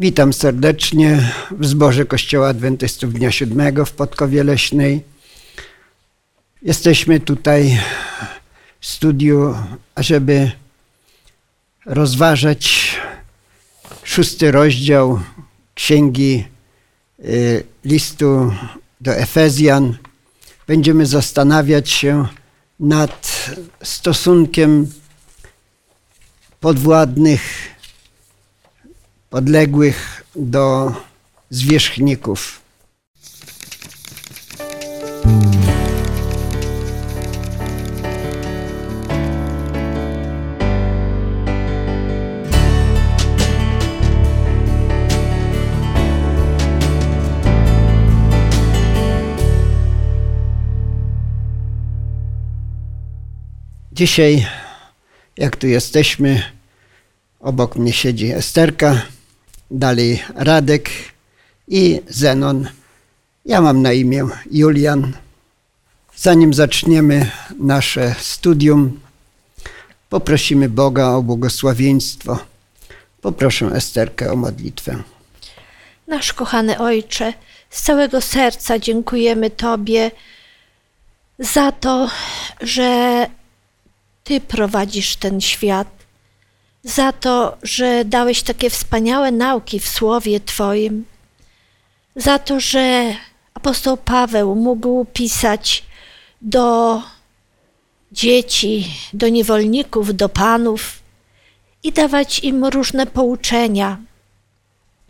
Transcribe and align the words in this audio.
Witam 0.00 0.32
serdecznie 0.32 1.32
w 1.50 1.66
zborze 1.66 2.06
Kościoła 2.06 2.48
Adwentystów 2.48 3.14
Dnia 3.14 3.30
Siódmego 3.30 3.84
w 3.84 3.92
Podkowie 3.92 4.44
Leśnej. 4.44 5.02
Jesteśmy 6.62 7.20
tutaj 7.20 7.80
w 8.80 8.86
studiu, 8.86 9.54
ażeby 9.94 10.50
rozważać 11.86 12.94
szósty 14.04 14.50
rozdział 14.50 15.20
Księgi 15.74 16.44
y, 17.24 17.64
listu 17.84 18.52
do 19.00 19.16
Efezjan. 19.16 19.96
Będziemy 20.66 21.06
zastanawiać 21.06 21.90
się 21.90 22.26
nad 22.80 23.50
stosunkiem 23.82 24.92
podwładnych 26.60 27.77
podległych 29.30 30.24
do 30.36 30.92
zwierzchników. 31.50 32.62
Dzisiaj, 53.92 54.46
jak 55.36 55.56
tu 55.56 55.66
jesteśmy, 55.66 56.42
obok 57.40 57.76
mnie 57.76 57.92
siedzi 57.92 58.32
Esterka 58.32 59.02
dalej 59.70 60.22
Radek 60.34 60.90
i 61.68 62.00
Zenon. 62.08 62.68
Ja 63.44 63.60
mam 63.60 63.82
na 63.82 63.92
imię 63.92 64.26
Julian. 64.50 65.12
Zanim 66.16 66.54
zaczniemy 66.54 67.30
nasze 67.58 68.14
studium, 68.18 69.00
poprosimy 70.08 70.68
Boga 70.68 71.08
o 71.08 71.22
błogosławieństwo. 71.22 72.38
Poproszę 73.20 73.66
Esterkę 73.66 74.32
o 74.32 74.36
modlitwę. 74.36 75.02
Nasz 76.06 76.32
kochany 76.32 76.78
Ojcze, 76.78 77.32
z 77.70 77.82
całego 77.82 78.20
serca 78.20 78.78
dziękujemy 78.78 79.50
Tobie 79.50 80.10
za 81.38 81.72
to, 81.72 82.10
że 82.60 83.26
Ty 84.24 84.40
prowadzisz 84.40 85.16
ten 85.16 85.40
świat 85.40 85.97
za 86.84 87.12
to, 87.12 87.56
że 87.62 88.04
dałeś 88.04 88.42
takie 88.42 88.70
wspaniałe 88.70 89.32
nauki 89.32 89.80
w 89.80 89.88
Słowie 89.88 90.40
Twoim, 90.40 91.04
za 92.16 92.38
to, 92.38 92.60
że 92.60 93.14
apostoł 93.54 93.96
Paweł 93.96 94.54
mógł 94.54 95.04
pisać 95.04 95.84
do 96.42 97.02
dzieci, 98.12 98.94
do 99.12 99.28
niewolników, 99.28 100.16
do 100.16 100.28
panów 100.28 101.02
i 101.82 101.92
dawać 101.92 102.38
im 102.38 102.64
różne 102.64 103.06
pouczenia. 103.06 103.98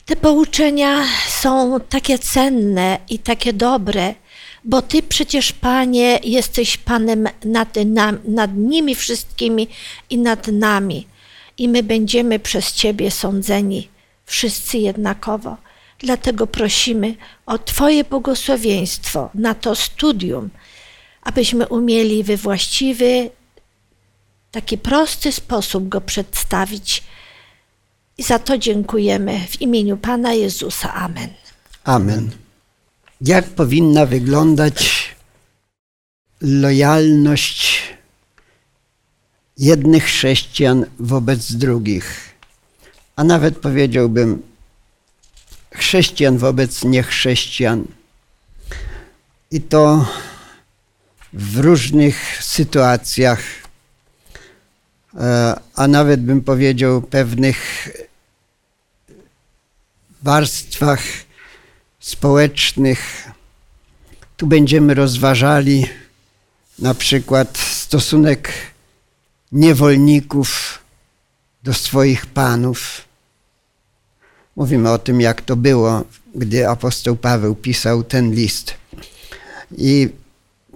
Te 0.04 0.16
pouczenia 0.16 1.04
są 1.28 1.80
takie 1.88 2.18
cenne 2.18 2.98
i 3.08 3.18
takie 3.18 3.52
dobre, 3.52 4.14
bo 4.64 4.82
Ty 4.82 5.02
przecież, 5.02 5.52
Panie, 5.52 6.20
jesteś 6.24 6.76
Panem 6.76 7.28
nad, 7.44 7.74
nad 8.24 8.50
nimi 8.56 8.94
wszystkimi 8.94 9.68
i 10.10 10.18
nad 10.18 10.48
nami 10.48 11.06
i 11.58 11.68
my 11.68 11.82
będziemy 11.82 12.38
przez 12.38 12.72
Ciebie 12.72 13.10
sądzeni 13.10 13.88
wszyscy 14.26 14.78
jednakowo. 14.78 15.56
Dlatego 15.98 16.46
prosimy 16.46 17.14
o 17.46 17.58
Twoje 17.58 18.04
błogosławieństwo 18.04 19.30
na 19.34 19.54
to 19.54 19.74
studium, 19.74 20.50
abyśmy 21.22 21.68
umieli 21.68 22.24
we 22.24 22.36
właściwy, 22.36 23.30
taki 24.50 24.78
prosty 24.78 25.32
sposób 25.32 25.88
go 25.88 26.00
przedstawić. 26.00 27.02
I 28.18 28.22
za 28.22 28.38
to 28.38 28.58
dziękujemy 28.58 29.40
w 29.50 29.60
imieniu 29.60 29.96
Pana 29.96 30.32
Jezusa. 30.32 30.94
Amen. 30.94 31.28
Amen. 31.84 32.30
Jak 33.20 33.44
powinna 33.44 34.06
wyglądać 34.06 35.08
lojalność 36.40 37.77
jednych 39.58 40.04
chrześcijan 40.04 40.86
wobec 40.98 41.52
drugich, 41.52 42.34
a 43.16 43.24
nawet 43.24 43.58
powiedziałbym 43.58 44.42
chrześcijan 45.74 46.38
wobec 46.38 46.84
niechrześcijan. 46.84 47.84
I 49.50 49.60
to 49.60 50.08
w 51.32 51.58
różnych 51.58 52.44
sytuacjach, 52.44 53.40
e, 55.14 55.60
a 55.74 55.88
nawet 55.88 56.22
bym 56.22 56.40
powiedział 56.40 57.02
pewnych 57.02 57.88
warstwach 60.22 61.02
społecznych. 62.00 63.28
Tu 64.36 64.46
będziemy 64.46 64.94
rozważali 64.94 65.86
na 66.78 66.94
przykład 66.94 67.58
stosunek 67.58 68.52
niewolników 69.52 70.78
do 71.62 71.74
swoich 71.74 72.26
panów. 72.26 73.04
Mówimy 74.56 74.90
o 74.90 74.98
tym, 74.98 75.20
jak 75.20 75.42
to 75.42 75.56
było, 75.56 76.04
gdy 76.34 76.68
apostoł 76.68 77.16
Paweł 77.16 77.54
pisał 77.54 78.02
ten 78.02 78.34
list. 78.34 78.74
I 79.78 80.08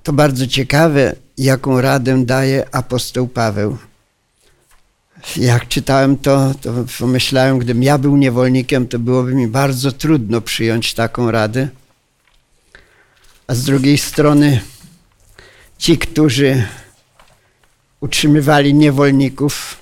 to 0.03 0.13
bardzo 0.13 0.47
ciekawe, 0.47 1.17
jaką 1.39 1.81
radę 1.81 2.25
daje 2.25 2.75
apostoł 2.75 3.29
Paweł. 3.29 3.77
Jak 5.37 5.69
czytałem 5.69 6.17
to, 6.17 6.55
to 6.63 6.85
pomyślałem, 6.99 7.59
gdybym 7.59 7.83
ja 7.83 7.99
był 7.99 8.17
niewolnikiem, 8.17 8.89
to 8.89 8.99
byłoby 8.99 9.35
mi 9.35 9.47
bardzo 9.47 9.93
trudno 9.93 10.41
przyjąć 10.41 10.95
taką 10.95 11.31
radę. 11.31 11.69
A 13.47 13.55
z 13.55 13.65
drugiej 13.65 13.99
strony, 13.99 14.61
ci, 15.79 15.99
którzy 15.99 16.67
utrzymywali 18.03 18.75
niewolników, 18.75 19.77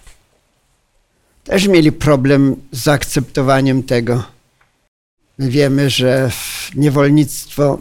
też 1.44 1.68
mieli 1.68 1.92
problem 1.92 2.56
z 2.72 2.82
zaakceptowaniem 2.82 3.82
tego. 3.82 4.24
My 5.38 5.50
wiemy, 5.50 5.90
że 5.90 6.30
niewolnictwo 6.74 7.78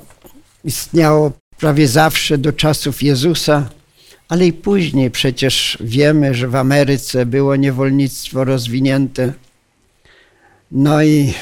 istniało 0.64 1.32
prawie 1.58 1.88
zawsze 1.88 2.38
do 2.38 2.54
czasów 2.54 3.04
Jezusa, 3.04 3.70
ale 4.30 4.48
i 4.48 4.54
później 4.54 5.12
przecież 5.12 5.78
wiemy, 5.82 6.34
że 6.34 6.48
w 6.48 6.56
Ameryce 6.56 7.26
było 7.26 7.56
niewolnictwo 7.56 8.44
rozwinięte. 8.44 9.34
No 10.72 11.04
i 11.04 11.34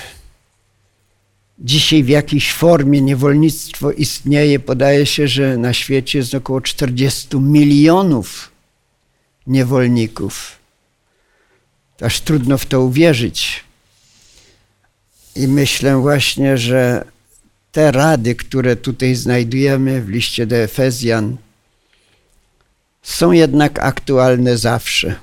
dzisiaj 1.59 2.03
w 2.03 2.09
jakiejś 2.09 2.53
formie 2.53 3.01
niewolnictwo 3.01 3.91
istnieje. 3.91 4.59
Podaje 4.59 5.05
się, 5.05 5.27
że 5.27 5.57
na 5.57 5.73
świecie 5.73 6.19
jest 6.19 6.35
około 6.35 6.61
40 6.61 7.37
milionów 7.39 8.56
niewolników. 9.47 10.57
Aż 12.01 12.21
trudno 12.21 12.57
w 12.57 12.65
to 12.65 12.81
uwierzyć. 12.81 13.63
I 15.35 15.47
myślę 15.47 15.97
właśnie, 15.97 16.57
że 16.57 17.05
te 17.71 17.91
rady, 17.91 18.35
które 18.35 18.75
tutaj 18.75 19.15
znajdujemy 19.15 20.01
w 20.01 20.09
liście 20.09 20.45
do 20.45 20.55
Efezjan, 20.55 21.37
są 23.03 23.31
jednak 23.31 23.79
aktualne 23.79 24.57
zawsze. 24.57 25.15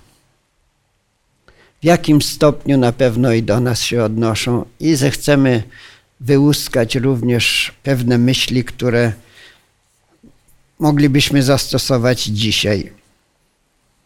W 1.82 1.84
jakim 1.84 2.22
stopniu 2.22 2.78
na 2.78 2.92
pewno 2.92 3.32
i 3.32 3.42
do 3.42 3.60
nas 3.60 3.82
się 3.82 4.02
odnoszą, 4.02 4.64
i 4.80 4.94
zechcemy 4.94 5.62
wyłuskać 6.20 6.94
również 6.94 7.72
pewne 7.82 8.18
myśli, 8.18 8.64
które 8.64 9.12
moglibyśmy 10.78 11.42
zastosować 11.42 12.22
dzisiaj. 12.22 13.03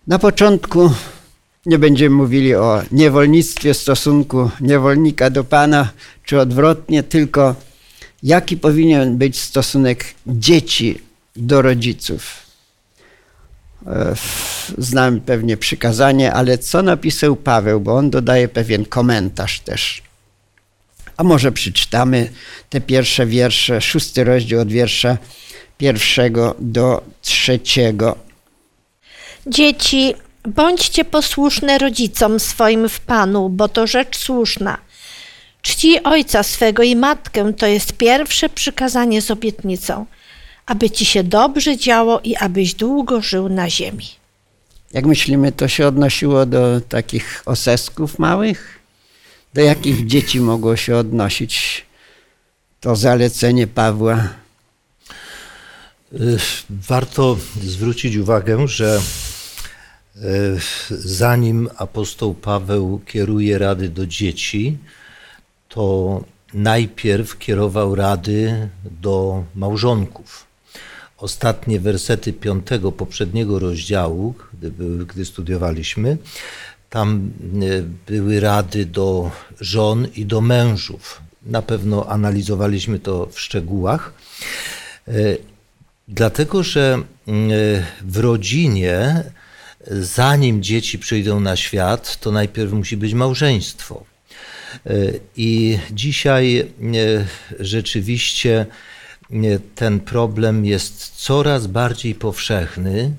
Na 0.08 0.18
początku 0.18 0.92
nie 1.66 1.78
będziemy 1.78 2.16
mówili 2.16 2.54
o 2.54 2.82
niewolnictwie, 2.92 3.74
stosunku 3.74 4.50
niewolnika 4.60 5.30
do 5.30 5.44
Pana, 5.44 5.88
czy 6.24 6.40
odwrotnie, 6.40 7.02
tylko 7.02 7.54
jaki 8.22 8.56
powinien 8.56 9.18
być 9.18 9.40
stosunek 9.40 10.04
dzieci 10.26 11.00
do 11.36 11.62
rodziców. 11.62 12.34
E, 13.86 14.14
Znam 14.78 15.20
pewnie 15.20 15.56
przykazanie, 15.56 16.32
ale 16.32 16.58
co 16.58 16.82
napisał 16.82 17.36
Paweł, 17.36 17.80
bo 17.80 17.96
on 17.96 18.10
dodaje 18.10 18.48
pewien 18.48 18.84
komentarz 18.84 19.60
też. 19.60 20.02
A 21.16 21.24
może 21.24 21.52
przeczytamy 21.52 22.30
te 22.70 22.80
pierwsze 22.80 23.26
wiersze, 23.26 23.80
szósty 23.80 24.24
rozdział 24.24 24.60
od 24.60 24.68
wiersza 24.68 25.18
pierwszego 25.78 26.54
do 26.58 27.02
trzeciego. 27.22 28.27
Dzieci, 29.48 30.14
bądźcie 30.48 31.04
posłuszne 31.04 31.78
rodzicom 31.78 32.40
swoim 32.40 32.88
w 32.88 33.00
Panu, 33.00 33.48
bo 33.48 33.68
to 33.68 33.86
rzecz 33.86 34.18
słuszna. 34.18 34.78
Czcij 35.62 36.02
ojca 36.02 36.42
swego 36.42 36.82
i 36.82 36.96
matkę 36.96 37.52
to 37.52 37.66
jest 37.66 37.92
pierwsze 37.92 38.48
przykazanie 38.48 39.22
z 39.22 39.30
obietnicą, 39.30 40.06
aby 40.66 40.90
ci 40.90 41.04
się 41.04 41.24
dobrze 41.24 41.76
działo 41.76 42.20
i 42.24 42.36
abyś 42.36 42.74
długo 42.74 43.22
żył 43.22 43.48
na 43.48 43.70
ziemi. 43.70 44.06
Jak 44.92 45.06
myślimy, 45.06 45.52
to 45.52 45.68
się 45.68 45.86
odnosiło 45.86 46.46
do 46.46 46.80
takich 46.80 47.42
osesków 47.46 48.18
małych? 48.18 48.78
Do 49.54 49.60
jakich 49.60 50.06
dzieci 50.06 50.40
mogło 50.40 50.76
się 50.76 50.96
odnosić 50.96 51.86
to 52.80 52.96
zalecenie 52.96 53.66
Pawła? 53.66 54.28
Y, 56.12 56.38
warto 56.70 57.36
zwrócić 57.62 58.16
uwagę, 58.16 58.68
że 58.68 59.00
zanim 60.90 61.68
apostoł 61.76 62.34
Paweł 62.34 63.00
kieruje 63.06 63.58
rady 63.58 63.88
do 63.88 64.06
dzieci, 64.06 64.78
to 65.68 66.24
najpierw 66.54 67.38
kierował 67.38 67.94
rady 67.94 68.68
do 69.00 69.44
małżonków. 69.54 70.46
Ostatnie 71.18 71.80
wersety 71.80 72.32
piątego 72.32 72.92
poprzedniego 72.92 73.58
rozdziału, 73.58 74.34
gdy, 74.52 74.70
gdy 75.06 75.24
studiowaliśmy, 75.24 76.16
tam 76.90 77.30
y, 77.62 77.84
były 78.06 78.40
rady 78.40 78.86
do 78.86 79.30
żon 79.60 80.06
i 80.14 80.26
do 80.26 80.40
mężów. 80.40 81.22
Na 81.42 81.62
pewno 81.62 82.06
analizowaliśmy 82.06 82.98
to 82.98 83.26
w 83.26 83.40
szczegółach. 83.40 84.12
Dlatego, 86.08 86.62
że 86.62 87.02
mm, 87.26 87.50
w 88.02 88.16
rodzinie, 88.16 89.24
zanim 89.86 90.62
dzieci 90.62 90.98
przyjdą 90.98 91.40
na 91.40 91.56
świat, 91.56 92.20
to 92.20 92.32
najpierw 92.32 92.72
musi 92.72 92.96
być 92.96 93.14
małżeństwo. 93.14 94.04
E, 94.86 94.94
I 95.36 95.78
dzisiaj 95.90 96.58
e, 96.58 96.66
rzeczywiście 97.60 98.66
e, 99.30 99.36
ten 99.74 100.00
problem 100.00 100.64
jest 100.64 101.14
coraz 101.16 101.66
bardziej 101.66 102.14
powszechny, 102.14 103.14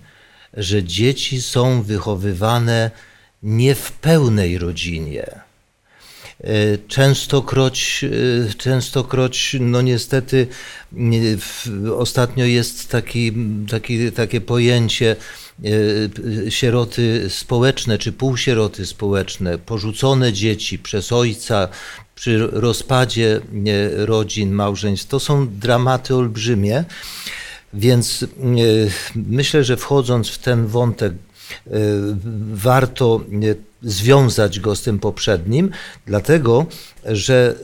że 0.54 0.84
dzieci 0.84 1.42
są 1.42 1.82
wychowywane 1.82 2.92
nie 3.44 3.76
w 3.76 3.92
pełnej 3.92 4.58
rodzinie 4.58 5.26
częstokroć, 6.88 8.06
częstokroć 8.58 9.56
no 9.60 9.82
niestety 9.82 10.48
ostatnio 11.98 12.46
jest 12.46 12.90
taki, 12.90 13.34
taki, 13.70 14.12
takie 14.12 14.42
pojęcie 14.42 15.16
sieroty 16.50 17.30
społeczne 17.30 17.98
czy 17.98 18.12
półsieroty 18.12 18.86
społeczne, 18.86 19.58
porzucone 19.58 20.34
dzieci 20.34 20.80
przez 20.80 21.12
ojca 21.12 21.68
przy 22.16 22.48
rozpadzie 22.52 23.42
rodzin, 23.96 24.52
małżeństw. 24.52 25.08
To 25.08 25.20
są 25.20 25.48
dramaty 25.60 26.16
olbrzymie, 26.16 26.84
więc 27.74 28.26
myślę, 29.16 29.64
że 29.64 29.78
wchodząc 29.78 30.30
w 30.30 30.38
ten 30.38 30.68
wątek 30.68 31.14
warto 32.54 33.22
związać 33.82 34.60
go 34.60 34.76
z 34.76 34.82
tym 34.82 35.00
poprzednim, 35.00 35.72
dlatego 36.06 36.66
że 37.06 37.56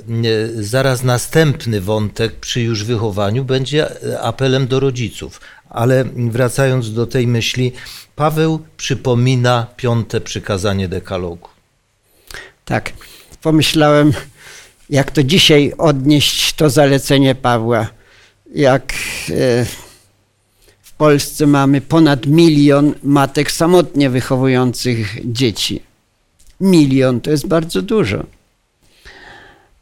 e, 0.58 0.64
zaraz 0.64 1.04
następny 1.04 1.82
wątek 1.82 2.36
przy 2.36 2.62
już 2.62 2.84
wychowaniu 2.84 3.46
będzie 3.46 3.88
apelem 4.22 4.68
do 4.68 4.80
rodziców. 4.80 5.42
Ale 5.76 6.04
wracając 6.16 6.94
do 6.94 7.08
tej 7.08 7.28
myśli, 7.28 7.72
Paweł 8.16 8.60
przypomina 8.78 9.68
piąte 9.78 10.22
przykazanie 10.22 10.88
dekalogu. 10.88 11.50
Tak, 12.66 12.94
pomyślałem, 13.42 14.14
jak 14.90 15.12
to 15.12 15.24
dzisiaj 15.24 15.74
odnieść 15.78 16.54
to 16.54 16.70
zalecenie 16.70 17.36
Pawła. 17.36 17.88
Jak 18.56 18.94
e, 18.94 19.66
w 20.82 20.94
Polsce 20.98 21.48
mamy 21.48 21.82
ponad 21.82 22.26
milion 22.26 22.94
matek 23.04 23.52
samotnie 23.52 24.10
wychowujących 24.10 25.18
dzieci. 25.26 25.82
Milion 26.62 27.22
to 27.22 27.32
jest 27.32 27.48
bardzo 27.48 27.82
dużo. 27.82 28.24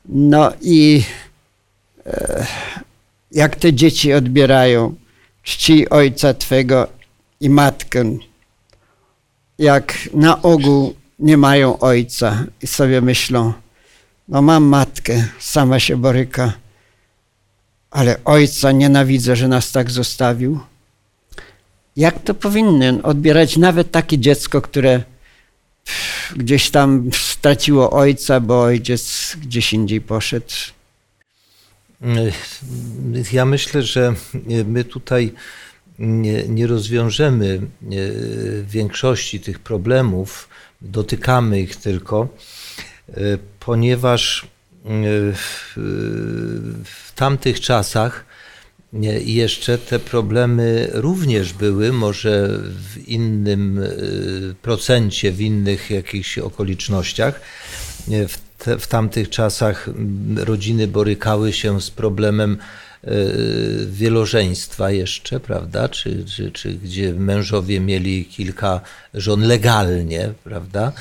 No 0.06 0.52
i 0.62 1.04
e, 2.06 2.46
jak 3.32 3.56
te 3.56 3.74
dzieci 3.74 4.14
odbierają 4.14 4.96
czci 5.44 5.90
ojca 5.90 6.34
Twego 6.34 6.88
i 7.40 7.50
matkę, 7.50 8.18
jak 9.60 10.10
na 10.14 10.42
ogół 10.42 10.96
nie 11.20 11.38
mają 11.38 11.80
ojca 11.80 12.46
i 12.62 12.68
sobie 12.68 13.02
myślą, 13.02 13.54
no 14.28 14.42
mam 14.42 14.64
matkę, 14.64 15.28
sama 15.40 15.80
się 15.80 15.98
boryka, 15.98 16.54
ale 17.92 18.24
ojca 18.26 18.72
nienawidzę, 18.72 19.36
że 19.36 19.48
nas 19.48 19.72
tak 19.72 19.92
zostawił. 19.92 20.60
Jak 21.96 22.20
to 22.24 22.34
powinien 22.34 23.00
odbierać 23.04 23.58
nawet 23.58 23.92
takie 23.92 24.18
dziecko, 24.20 24.62
które 24.62 25.04
gdzieś 26.36 26.70
tam 26.70 27.10
straciło 27.14 27.92
ojca, 27.92 28.40
bo 28.40 28.64
ojciec 28.64 29.34
gdzieś 29.42 29.74
indziej 29.74 30.02
poszedł. 30.02 30.54
Ja 33.32 33.46
myślę, 33.46 33.84
że 33.84 34.14
my 34.66 34.84
tutaj 34.84 35.34
nie, 36.00 36.48
nie 36.48 36.68
rozwiążemy 36.68 37.62
większości 38.68 39.40
tych 39.40 39.60
problemów, 39.60 40.50
dotykamy 40.82 41.62
ich 41.62 41.76
tylko, 41.76 42.28
ponieważ 43.60 44.48
w, 45.34 45.74
w 46.86 47.14
tamtych 47.16 47.60
czasach 47.60 48.26
jeszcze 49.26 49.78
te 49.78 50.00
problemy 50.00 50.90
również 50.94 51.54
były, 51.54 51.94
może 51.94 52.60
w 52.94 53.08
innym 53.08 53.82
procencie, 54.62 55.32
w 55.32 55.42
innych 55.42 55.90
jakichś 55.90 56.38
okolicznościach. 56.38 57.42
W, 58.08 58.38
te, 58.64 58.78
w 58.80 58.88
tamtych 58.88 59.30
czasach 59.30 59.90
rodziny 60.36 60.88
borykały 60.88 61.54
się 61.54 61.82
z 61.82 61.92
problemem 61.92 62.58
y, 63.04 63.08
wielożeństwa 63.92 64.92
jeszcze, 64.92 65.40
prawda? 65.40 65.90
Czy, 65.90 66.26
czy, 66.26 66.52
czy 66.52 66.74
gdzie 66.74 67.14
mężowie 67.14 67.80
mieli 67.80 68.26
kilka 68.26 68.82
żon 69.14 69.42
legalnie, 69.42 70.30
prawda? 70.44 70.92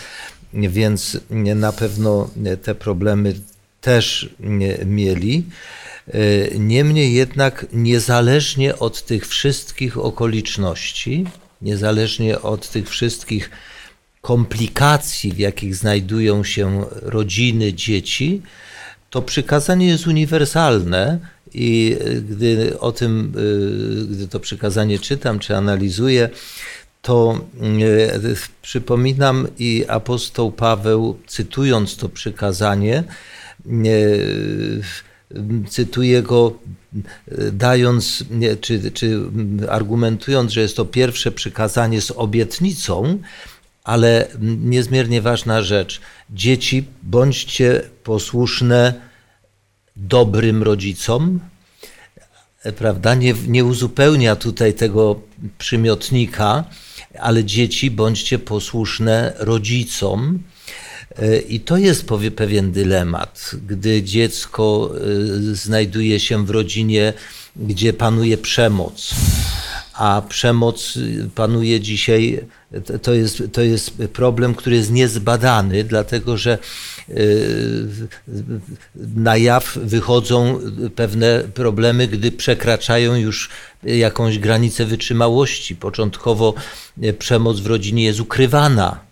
Więc 0.55 1.21
na 1.55 1.73
pewno 1.73 2.31
te 2.63 2.75
problemy 2.75 3.35
też 3.81 4.29
mieli. 4.87 5.45
E, 6.09 6.59
niemniej 6.59 7.15
jednak, 7.15 7.67
niezależnie 7.73 8.79
od 8.79 9.07
tych 9.07 9.27
wszystkich 9.27 9.99
okoliczności, 9.99 11.25
niezależnie 11.63 12.41
od 12.41 12.71
tych 12.71 12.89
wszystkich 12.89 13.51
komplikacji, 14.23 15.33
w 15.33 15.39
jakich 15.39 15.75
znajdują 15.77 16.45
się 16.45 16.85
rodziny, 16.91 17.73
dzieci, 17.73 18.43
to 19.11 19.23
przykazanie 19.23 19.87
jest 19.87 20.07
uniwersalne 20.07 21.19
i 21.55 21.97
e, 22.01 22.15
gdy 22.15 22.81
o 22.81 22.93
tym, 22.93 23.33
e, 23.37 24.15
gdy 24.15 24.29
to 24.29 24.41
przykazanie 24.41 24.99
czytam 24.99 25.39
czy 25.39 25.57
analizuję, 25.57 26.29
to 27.03 27.45
przypominam 28.63 29.49
i 29.59 29.85
apostoł 29.89 30.53
Paweł, 30.53 31.19
cytując 31.27 31.97
to 31.97 32.09
przykazanie, 32.09 33.05
cytuję 35.69 36.23
go 36.23 36.59
dając, 37.53 38.25
czy, 38.61 38.91
czy 38.91 39.21
argumentując, 39.69 40.53
że 40.53 40.61
jest 40.61 40.77
to 40.77 40.85
pierwsze 40.85 41.33
przykazanie 41.33 42.01
z 42.01 42.11
obietnicą, 42.11 43.19
ale 43.85 44.29
niezmiernie 44.41 45.23
ważna 45.23 45.63
rzecz. 45.63 46.01
Dzieci, 46.31 46.85
bądźcie 47.03 47.83
posłuszne 48.05 48.95
dobrym 49.97 50.63
rodzicom, 50.63 51.41
prawda? 52.77 53.15
Nie, 53.15 53.35
nie 53.47 53.65
uzupełnia 53.65 54.37
tutaj 54.37 54.75
tego 54.75 55.21
przymiotnika, 55.59 56.65
ale 57.21 57.45
dzieci, 57.45 57.91
bądźcie 57.91 58.39
posłuszne 58.39 59.33
rodzicom. 59.39 60.39
I 61.49 61.61
to 61.61 61.77
jest 61.77 62.09
pewien 62.37 62.73
dylemat, 62.73 63.51
gdy 63.67 64.03
dziecko 64.03 64.91
e, 64.95 65.55
znajduje 65.55 66.21
się 66.21 66.47
w 66.47 66.51
rodzinie, 66.51 67.13
gdzie 67.57 67.93
panuje 67.93 68.39
przemoc, 68.39 69.15
a 70.03 70.23
przemoc 70.29 70.99
panuje 71.35 71.81
dzisiaj, 71.81 72.41
to 73.03 73.15
jest, 73.15 73.43
to 73.53 73.61
jest 73.61 74.03
problem, 74.13 74.55
który 74.55 74.77
jest 74.77 74.93
niezbadany, 74.93 75.85
dlatego 75.85 76.37
że 76.37 76.59
e, 77.09 77.15
na 79.15 79.37
jaw 79.37 79.79
wychodzą 79.83 80.59
pewne 80.97 81.41
problemy, 81.55 82.09
gdy 82.09 82.33
przekraczają 82.33 83.15
już 83.15 83.49
jakąś 83.83 84.39
granicę 84.39 84.85
wytrzymałości. 84.85 85.77
Początkowo 85.77 86.55
przemoc 87.19 87.61
w 87.61 87.67
rodzinie 87.67 88.05
jest 88.05 88.21
ukrywana 88.21 89.01
y, 89.01 89.12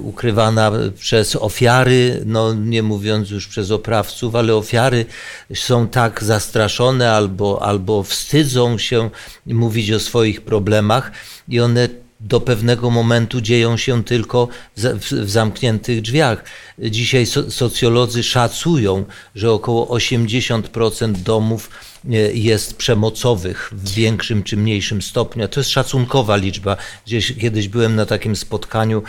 ukrywana 0.00 0.72
przez 0.98 1.36
ofiary, 1.36 2.22
no 2.26 2.54
nie 2.54 2.82
mówiąc 2.82 3.30
już 3.30 3.48
przez 3.48 3.70
oprawców, 3.70 4.34
ale 4.34 4.54
ofiary 4.54 5.06
są 5.54 5.88
tak 5.88 6.24
zastraszone 6.24 7.12
albo, 7.12 7.62
albo 7.62 8.02
wstydzą 8.02 8.78
się 8.78 9.10
mówić 9.46 9.92
o 9.92 10.00
swoich 10.00 10.40
problemach 10.40 11.12
i 11.48 11.60
one 11.60 11.88
do 12.20 12.40
pewnego 12.40 12.90
momentu 12.90 13.40
dzieją 13.40 13.76
się 13.76 14.04
tylko 14.04 14.48
w 14.76 15.30
zamkniętych 15.30 16.02
drzwiach. 16.02 16.44
Dzisiaj 16.78 17.26
socjolodzy 17.48 18.22
szacują, 18.22 19.04
że 19.34 19.52
około 19.52 19.86
80% 19.86 21.12
domów 21.12 21.70
jest 22.34 22.76
przemocowych 22.76 23.70
w 23.72 23.90
większym 23.90 24.42
czy 24.42 24.56
mniejszym 24.56 25.02
stopniu. 25.02 25.48
To 25.48 25.60
jest 25.60 25.70
szacunkowa 25.70 26.36
liczba. 26.36 26.76
Gdzieś 27.06 27.34
kiedyś 27.40 27.68
byłem 27.68 27.96
na 27.96 28.06
takim 28.06 28.36
spotkaniu 28.36 29.02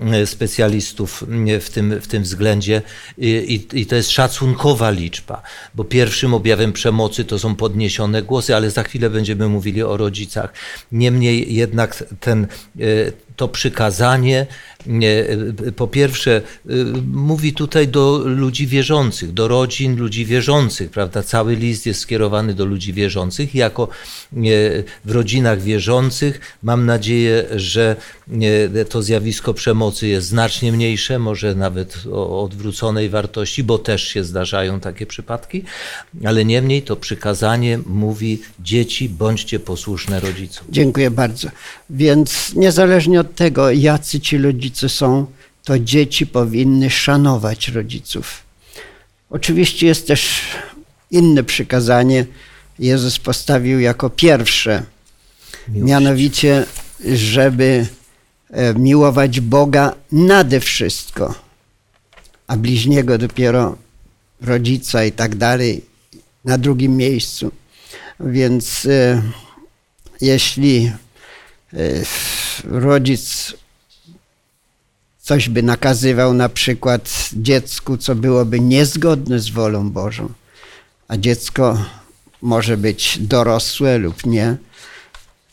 e, 0.00 0.26
specjalistów 0.26 1.24
e, 1.48 1.60
w 1.60 1.70
tym, 1.70 2.00
w 2.00 2.06
tym 2.06 2.22
względzie 2.22 2.82
i, 3.18 3.66
i 3.72 3.86
to 3.86 3.96
jest 3.96 4.10
szacunkowa 4.10 4.90
liczba, 4.90 5.42
bo 5.74 5.84
pierwszym 5.84 6.34
objawem 6.34 6.72
przemocy 6.72 7.24
to 7.24 7.38
są 7.38 7.54
podniesione 7.56 8.22
głosy, 8.22 8.56
ale 8.56 8.70
za 8.70 8.82
chwilę 8.82 9.10
będziemy 9.10 9.48
mówili 9.48 9.82
o 9.82 9.96
rodzicach. 9.96 10.52
Niemniej 10.92 11.54
jednak 11.54 12.04
ten, 12.20 12.46
e, 12.80 12.84
to 13.36 13.48
przykazanie 13.48 14.46
po 15.76 15.88
pierwsze, 15.88 16.42
y, 16.70 16.84
mówi 17.12 17.52
tutaj 17.52 17.88
do 17.88 18.18
ludzi 18.24 18.66
wierzących, 18.66 19.32
do 19.32 19.48
rodzin 19.48 19.96
ludzi 19.96 20.24
wierzących, 20.24 20.90
prawda? 20.90 21.22
Cały 21.22 21.56
list 21.56 21.86
jest 21.86 22.00
skierowany 22.00 22.54
do 22.54 22.64
ludzi 22.64 22.92
wierzących. 22.92 23.54
Jako 23.54 23.88
w 25.04 25.10
rodzinach 25.10 25.62
wierzących 25.62 26.40
mam 26.62 26.86
nadzieję, 26.86 27.44
że 27.56 27.96
to 28.88 29.02
zjawisko 29.02 29.54
przemocy 29.54 30.08
jest 30.08 30.26
znacznie 30.26 30.72
mniejsze, 30.72 31.18
może 31.18 31.54
nawet 31.54 31.98
o 32.12 32.44
odwróconej 32.44 33.08
wartości, 33.08 33.64
bo 33.64 33.78
też 33.78 34.02
się 34.08 34.24
zdarzają 34.24 34.80
takie 34.80 35.06
przypadki, 35.06 35.64
ale 36.24 36.44
niemniej 36.44 36.82
to 36.82 36.96
przykazanie 36.96 37.78
mówi 37.86 38.42
dzieci, 38.60 39.08
bądźcie 39.08 39.60
posłuszne 39.60 40.20
rodzicom. 40.20 40.66
Dziękuję 40.70 41.10
bardzo. 41.10 41.48
Więc 41.90 42.54
niezależnie 42.54 43.20
od 43.20 43.23
tego, 43.24 43.70
jacy 43.70 44.20
ci 44.20 44.38
rodzice 44.38 44.88
są, 44.88 45.26
to 45.64 45.78
dzieci 45.78 46.26
powinny 46.26 46.90
szanować 46.90 47.68
rodziców. 47.68 48.42
Oczywiście 49.30 49.86
jest 49.86 50.06
też 50.06 50.40
inne 51.10 51.44
przykazanie, 51.44 52.26
Jezus 52.78 53.18
postawił 53.18 53.80
jako 53.80 54.10
pierwsze, 54.10 54.82
Miłość. 55.68 55.90
mianowicie, 55.90 56.66
żeby 57.14 57.86
e, 58.50 58.74
miłować 58.74 59.40
Boga 59.40 59.94
nade 60.12 60.60
wszystko, 60.60 61.34
a 62.46 62.56
bliźniego 62.56 63.18
dopiero 63.18 63.76
rodzica 64.40 65.04
i 65.04 65.12
tak 65.12 65.36
dalej 65.36 65.84
na 66.44 66.58
drugim 66.58 66.96
miejscu. 66.96 67.50
Więc 68.20 68.86
e, 68.86 69.22
jeśli 70.20 70.92
rodzic 72.64 73.54
coś 75.20 75.48
by 75.48 75.62
nakazywał 75.62 76.34
na 76.34 76.48
przykład 76.48 77.30
dziecku, 77.32 77.96
co 77.96 78.14
byłoby 78.14 78.60
niezgodne 78.60 79.38
z 79.38 79.48
wolą 79.48 79.90
Bożą, 79.90 80.32
a 81.08 81.16
dziecko 81.16 81.84
może 82.42 82.76
być 82.76 83.18
dorosłe 83.20 83.98
lub 83.98 84.26
nie, 84.26 84.56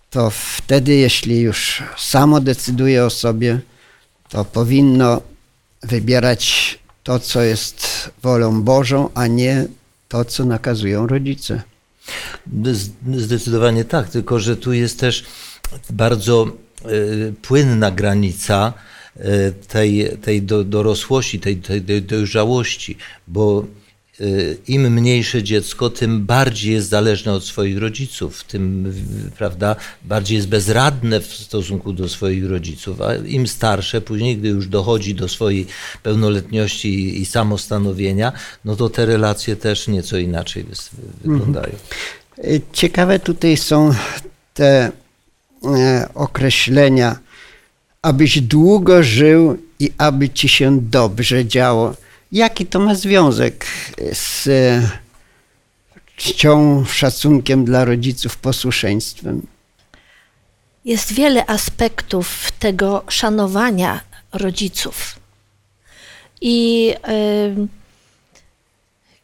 to 0.10 0.30
wtedy, 0.30 0.96
jeśli 0.96 1.40
już 1.40 1.84
samo 1.98 2.40
decyduje 2.40 3.06
o 3.06 3.10
sobie, 3.10 3.60
to 4.30 4.46
powinno 4.46 5.22
wybierać 5.84 6.80
to, 7.04 7.20
co 7.20 7.42
jest 7.42 8.10
wolą 8.22 8.62
Bożą, 8.62 9.10
a 9.14 9.28
nie 9.28 9.66
to, 10.08 10.26
co 10.26 10.46
nakazują 10.46 11.08
rodzice. 11.08 11.62
Zdecydowanie 13.16 13.86
tak, 13.86 14.10
tylko 14.10 14.40
że 14.40 14.58
tu 14.58 14.74
jest 14.74 15.00
też 15.00 15.26
bardzo 15.90 16.48
y, 16.86 17.34
płynna 17.42 17.92
granica 17.92 18.74
y, 19.18 19.22
tej, 19.68 20.10
tej 20.22 20.42
dorosłości, 20.42 21.40
tej, 21.40 21.58
tej 21.58 22.02
dojrzałości, 22.02 22.98
bo 23.28 23.66
Y, 24.22 24.58
im 24.68 24.94
mniejsze 24.94 25.44
dziecko, 25.44 25.90
tym 25.90 26.26
bardziej 26.26 26.74
jest 26.74 26.90
zależne 26.90 27.34
od 27.34 27.44
swoich 27.44 27.78
rodziców, 27.78 28.44
tym 28.44 28.94
prawda, 29.38 29.76
bardziej 30.06 30.36
jest 30.36 30.48
bezradne 30.48 31.20
w 31.20 31.26
stosunku 31.26 31.94
do 31.94 32.10
swoich 32.10 32.50
rodziców, 32.50 33.02
a 33.02 33.16
im 33.16 33.48
starsze, 33.48 34.02
później, 34.02 34.38
gdy 34.38 34.48
już 34.48 34.68
dochodzi 34.68 35.16
do 35.16 35.28
swojej 35.28 35.68
pełnoletności 36.04 37.22
i, 37.22 37.26
samostanowienia, 37.26 38.32
no 38.66 38.76
to 38.76 38.90
te 38.90 39.06
relacje 39.06 39.56
też 39.56 39.88
nieco 39.88 40.18
inaczej 40.18 40.66
wyglądają. 41.24 41.76
Mhm. 42.38 42.62
Ciekawe 42.74 43.20
tutaj 43.20 43.58
są 43.58 43.94
te 44.54 44.86
e, 44.86 44.92
określenia, 46.16 47.20
abyś 48.02 48.42
długo 48.42 49.04
żył 49.04 49.58
i 49.80 49.92
aby 49.98 50.30
ci 50.30 50.50
się 50.50 50.80
dobrze 50.82 51.46
działo. 51.46 51.94
Jaki 52.32 52.66
to 52.66 52.80
ma 52.80 52.96
związek 52.96 53.66
z 54.14 54.50
czcią, 56.16 56.86
szacunkiem 56.86 57.66
dla 57.66 57.86
rodziców, 57.86 58.38
posłuszeństwem? 58.38 59.42
Jest 60.86 61.14
wiele 61.14 61.46
aspektów 61.46 62.52
tego 62.60 63.04
szanowania 63.10 64.02
rodziców. 64.34 65.20
I 66.42 66.86
yy, 66.88 67.68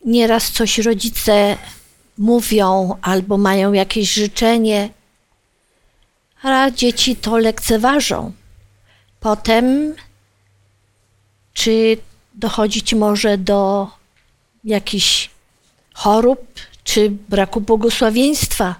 nieraz 0.06 0.51
coś 0.51 0.77
rodzice 0.77 1.58
mówią 2.17 2.96
albo 3.01 3.38
mają 3.38 3.74
jakieś 3.74 4.13
życzenie, 4.13 4.89
a 6.47 6.71
dzieci 6.71 7.15
to 7.15 7.37
lekceważą. 7.37 8.31
Potem, 9.19 9.93
czy 11.53 11.97
dochodzić 12.33 12.93
może 12.93 13.37
do 13.37 13.87
jakichś 14.63 15.29
chorób 15.93 16.47
czy 16.83 17.09
braku 17.09 17.61
błogosławieństwa. 17.61 18.75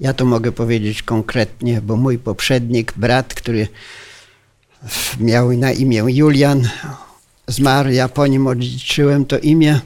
Ja 0.00 0.14
to 0.14 0.24
mogę 0.24 0.52
powiedzieć 0.52 1.02
konkretnie, 1.02 1.80
bo 1.80 1.96
mój 1.96 2.18
poprzednik, 2.18 2.92
brat, 2.96 3.34
który 3.34 3.68
miał 5.20 5.52
na 5.52 5.72
imię 5.72 6.04
Julian, 6.08 6.68
zmarł, 7.46 7.90
ja 7.90 8.08
po 8.08 8.26
nim 8.26 8.46
odziedziczyłem 8.46 9.26
to 9.26 9.38
imię. 9.38 9.80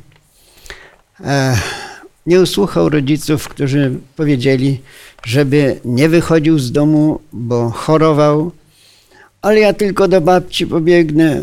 Nie 2.30 2.40
usłuchał 2.40 2.88
rodziców, 2.88 3.48
którzy 3.48 3.98
powiedzieli, 4.16 4.80
żeby 5.24 5.80
nie 5.84 6.08
wychodził 6.08 6.58
z 6.58 6.72
domu, 6.72 7.20
bo 7.32 7.70
chorował, 7.70 8.52
ale 9.42 9.60
ja 9.60 9.72
tylko 9.72 10.08
do 10.08 10.20
babci 10.20 10.66
pobiegnę, 10.66 11.42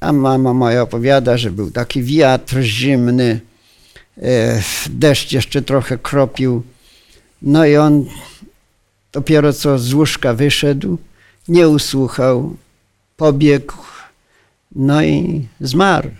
a 0.00 0.12
mama 0.12 0.54
moja 0.54 0.82
opowiada, 0.82 1.36
że 1.36 1.50
był 1.50 1.70
taki 1.70 2.02
wiatr 2.02 2.60
zimny, 2.60 3.40
e, 4.22 4.62
deszcz 4.90 5.32
jeszcze 5.32 5.62
trochę 5.62 5.98
kropił. 5.98 6.62
No 7.42 7.66
i 7.66 7.76
on 7.76 8.06
dopiero 9.12 9.52
co 9.52 9.78
z 9.78 9.94
łóżka 9.94 10.34
wyszedł, 10.34 10.98
nie 11.48 11.68
usłuchał, 11.68 12.56
pobiegł, 13.16 13.74
no 14.76 15.02
i 15.02 15.46
zmarł. 15.60 16.10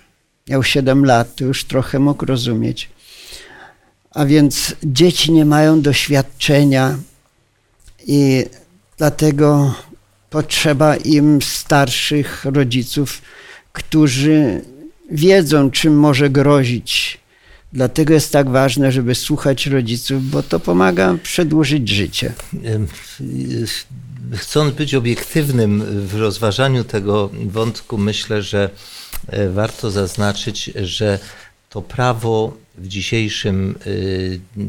Miał 0.49 0.63
7 0.63 1.05
lat, 1.05 1.37
to 1.37 1.45
już 1.45 1.65
trochę 1.65 1.99
mógł 1.99 2.27
rozumieć. 2.27 2.94
A 4.15 4.27
więc 4.27 4.75
dzieci 4.85 5.33
nie 5.33 5.45
mają 5.45 5.83
doświadczenia 5.83 6.99
i 8.07 8.45
dlatego 8.99 9.75
potrzeba 10.31 10.97
im 10.97 11.43
starszych 11.43 12.45
rodziców, 12.45 13.23
którzy 13.73 14.63
wiedzą, 15.11 15.71
czym 15.71 15.99
może 15.99 16.31
grozić. 16.31 17.21
Dlatego 17.73 18.15
jest 18.15 18.33
tak 18.33 18.51
ważne, 18.51 18.93
żeby 18.93 19.15
słuchać 19.15 19.67
rodziców, 19.67 20.31
bo 20.31 20.43
to 20.43 20.61
pomaga 20.61 21.17
przedłużyć 21.23 21.89
życie. 21.89 22.33
Chcąc 24.35 24.75
być 24.75 24.95
obiektywnym 24.95 25.85
w 26.07 26.15
rozważaniu 26.15 26.85
tego 26.85 27.31
wątku, 27.47 27.99
myślę, 27.99 28.43
że 28.43 28.71
e, 29.27 29.49
warto 29.49 29.91
zaznaczyć, 29.91 30.71
że 30.83 31.19
to 31.75 31.83
prawo 31.83 32.57
w 32.79 32.89
dzisiejszym 32.89 33.79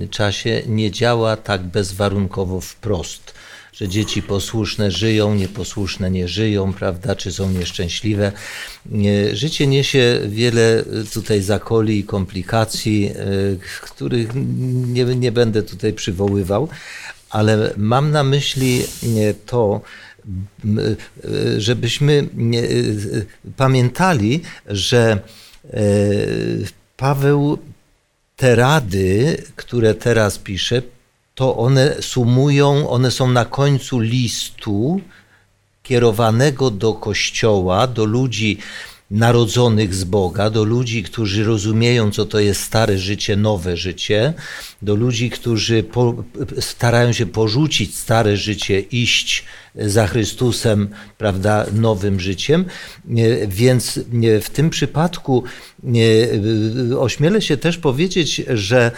e, 0.02 0.08
czasie 0.08 0.62
nie 0.68 0.92
działa 0.92 1.38
tak 1.38 1.64
bezwarunkowo 1.64 2.62
wprost 2.62 3.34
że 3.74 3.88
dzieci 3.88 4.22
posłuszne 4.22 4.92
żyją, 4.92 5.36
nieposłuszne 5.36 6.12
nie 6.12 6.28
żyją, 6.28 6.74
prawda, 6.74 7.16
czy 7.16 7.32
są 7.32 7.52
nieszczęśliwe. 7.52 8.32
Życie 9.34 9.68
niesie 9.68 10.22
wiele 10.28 10.84
tutaj 11.14 11.42
zakoli 11.42 12.00
i 12.00 12.04
komplikacji, 12.04 13.06
e, 13.06 13.16
których 13.82 14.30
nie, 14.88 15.06
nie 15.06 15.32
będę 15.32 15.64
tutaj 15.64 15.94
przywoływał, 15.94 16.68
ale 17.30 17.74
mam 17.78 18.12
na 18.12 18.24
myśli 18.24 18.84
to, 19.46 19.82
żebyśmy 21.58 22.28
pamiętali, 23.58 24.42
że 24.68 25.20
Paweł 26.98 27.58
te 28.36 28.56
rady, 28.56 29.44
które 29.56 29.94
teraz 29.94 30.38
pisze, 30.38 30.82
to 31.36 31.58
one 31.58 32.02
sumują, 32.02 32.90
one 32.90 33.12
są 33.12 33.32
na 33.32 33.46
końcu 33.46 34.00
listu 34.00 35.02
kierowanego 35.84 36.72
do 36.72 36.94
Kościoła, 36.94 37.88
do 37.88 38.06
ludzi 38.06 38.58
narodzonych 39.12 39.96
z 39.96 40.04
Boga, 40.04 40.50
do 40.50 40.64
ludzi, 40.64 41.04
którzy 41.04 41.44
rozumieją, 41.44 42.12
co 42.12 42.26
to 42.26 42.40
jest 42.40 42.62
stare 42.62 42.98
życie, 42.98 43.36
nowe 43.36 43.78
życie, 43.78 44.34
do 44.82 44.96
ludzi, 44.96 45.30
którzy 45.30 45.84
po, 45.84 46.24
starają 46.60 47.14
się 47.14 47.26
porzucić 47.26 47.98
stare 47.98 48.38
życie, 48.38 48.80
iść 48.80 49.46
za 49.76 50.08
Chrystusem, 50.08 50.90
prawda, 51.18 51.66
nowym 51.74 52.20
życiem. 52.20 52.66
Więc 53.48 54.00
w 54.42 54.50
tym 54.50 54.70
przypadku 54.70 55.44
ośmielę 57.00 57.42
się 57.42 57.58
też 57.58 57.78
powiedzieć, 57.78 58.42
że 58.54 58.92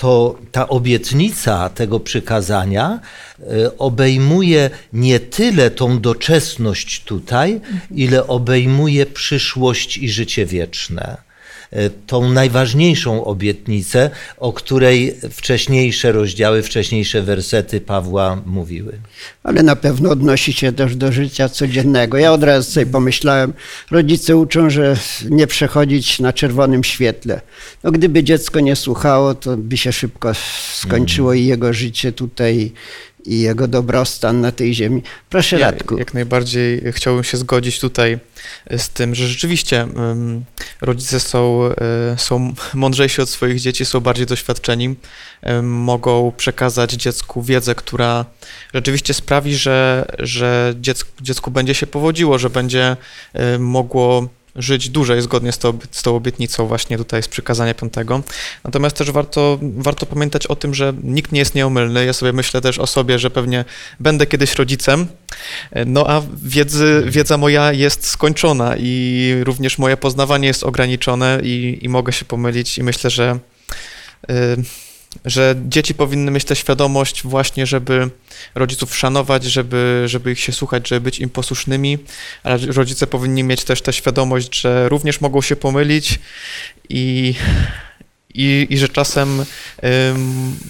to 0.00 0.38
ta 0.52 0.68
obietnica 0.68 1.68
tego 1.68 2.00
przykazania 2.00 3.00
e, 3.40 3.78
obejmuje 3.78 4.70
nie 4.92 5.20
tyle 5.20 5.70
tą 5.70 6.00
doczesność 6.00 7.04
tutaj, 7.04 7.60
ile 7.90 8.26
obejmuje 8.26 9.06
przyszłość 9.06 9.98
i 9.98 10.08
życie 10.08 10.46
wieczne. 10.46 11.29
E, 11.72 11.90
tą 11.90 12.32
najważniejszą 12.32 13.24
obietnicę, 13.24 14.10
o 14.36 14.52
której 14.52 15.16
wcześniejsze 15.30 16.12
rozdziały, 16.12 16.62
wcześniejsze 16.62 17.22
wersety 17.22 17.80
Pawła 17.80 18.42
mówiły. 18.46 18.98
Ale 19.42 19.62
na 19.62 19.76
pewno 19.76 20.10
odnosi 20.10 20.52
się 20.52 20.72
też 20.72 20.96
do 20.96 21.12
życia 21.12 21.48
codziennego. 21.48 22.18
Ja 22.18 22.32
od 22.32 22.42
razu 22.42 22.70
sobie 22.70 22.86
pomyślałem, 22.86 23.52
rodzice 23.90 24.36
uczą, 24.36 24.70
że 24.70 24.96
nie 25.30 25.46
przechodzić 25.46 26.20
na 26.20 26.32
czerwonym 26.32 26.84
świetle. 26.84 27.40
No, 27.84 27.92
gdyby 27.92 28.24
dziecko 28.24 28.60
nie 28.60 28.76
słuchało, 28.76 29.34
to 29.34 29.56
by 29.56 29.76
się 29.76 29.92
szybko 29.92 30.32
skończyło 30.74 31.34
i 31.34 31.44
jego 31.44 31.72
życie 31.72 32.12
tutaj 32.12 32.72
i 33.24 33.40
jego 33.40 33.68
dobrostan 33.68 34.40
na 34.40 34.52
tej 34.52 34.74
ziemi. 34.74 35.02
Proszę, 35.28 35.58
ja, 35.58 35.70
Radku. 35.70 35.98
Jak 35.98 36.14
najbardziej 36.14 36.82
chciałbym 36.92 37.24
się 37.24 37.36
zgodzić 37.36 37.80
tutaj 37.80 38.18
z 38.76 38.88
tym, 38.88 39.14
że 39.14 39.28
rzeczywiście 39.28 39.88
rodzice 40.80 41.20
są, 41.20 41.58
um, 41.58 41.74
są 42.16 42.54
mądrzejsi 42.74 43.22
od 43.22 43.28
swoich 43.28 43.60
dzieci, 43.60 43.84
są 43.84 44.00
bardziej 44.00 44.26
doświadczeni, 44.26 44.94
mogą 45.62 46.32
przekazać 46.36 46.92
dziecku 46.92 47.42
wiedzę, 47.42 47.74
która 47.74 48.24
rzeczywiście 48.74 49.14
sprawi, 49.14 49.56
że, 49.56 50.06
że 50.18 50.74
dziecku, 50.80 51.10
dziecku 51.20 51.50
będzie 51.50 51.74
się 51.74 51.86
powodziło, 51.86 52.38
że 52.38 52.50
będzie 52.50 52.96
mogło 53.58 54.28
żyć 54.56 54.88
dłużej 54.88 55.22
zgodnie 55.22 55.52
z, 55.52 55.58
to, 55.58 55.74
z 55.90 56.02
tą 56.02 56.16
obietnicą 56.16 56.66
właśnie 56.66 56.98
tutaj 56.98 57.22
z 57.22 57.28
przykazania 57.28 57.74
piątego. 57.74 58.22
Natomiast 58.64 58.96
też 58.96 59.10
warto, 59.10 59.58
warto 59.62 60.06
pamiętać 60.06 60.46
o 60.46 60.56
tym, 60.56 60.74
że 60.74 60.92
nikt 61.02 61.32
nie 61.32 61.38
jest 61.38 61.54
nieomylny. 61.54 62.04
Ja 62.04 62.12
sobie 62.12 62.32
myślę 62.32 62.60
też 62.60 62.78
o 62.78 62.86
sobie, 62.86 63.18
że 63.18 63.30
pewnie 63.30 63.64
będę 64.00 64.26
kiedyś 64.26 64.54
rodzicem, 64.54 65.06
no 65.86 66.04
a 66.10 66.22
wiedzy, 66.42 67.02
wiedza 67.06 67.36
moja 67.36 67.72
jest 67.72 68.06
skończona 68.06 68.74
i 68.78 69.34
również 69.44 69.78
moje 69.78 69.96
poznawanie 69.96 70.48
jest 70.48 70.64
ograniczone 70.64 71.40
i, 71.42 71.78
i 71.82 71.88
mogę 71.88 72.12
się 72.12 72.24
pomylić 72.24 72.78
i 72.78 72.82
myślę, 72.82 73.10
że 73.10 73.38
yy, 74.28 74.34
że 75.24 75.54
dzieci 75.68 75.94
powinny 75.94 76.30
mieć 76.30 76.44
tę 76.44 76.56
świadomość 76.56 77.22
właśnie, 77.22 77.66
żeby 77.66 78.10
rodziców 78.54 78.96
szanować, 78.96 79.44
żeby, 79.44 80.02
żeby 80.06 80.32
ich 80.32 80.40
się 80.40 80.52
słuchać, 80.52 80.88
żeby 80.88 81.00
być 81.00 81.18
im 81.18 81.30
posłusznymi, 81.30 81.98
ale 82.42 82.58
rodzice 82.58 83.06
powinni 83.06 83.44
mieć 83.44 83.64
też 83.64 83.82
tę 83.82 83.92
świadomość, 83.92 84.60
że 84.60 84.88
również 84.88 85.20
mogą 85.20 85.42
się 85.42 85.56
pomylić 85.56 86.18
i, 86.88 87.34
i, 88.34 88.66
i 88.70 88.78
że 88.78 88.88
czasem 88.88 89.44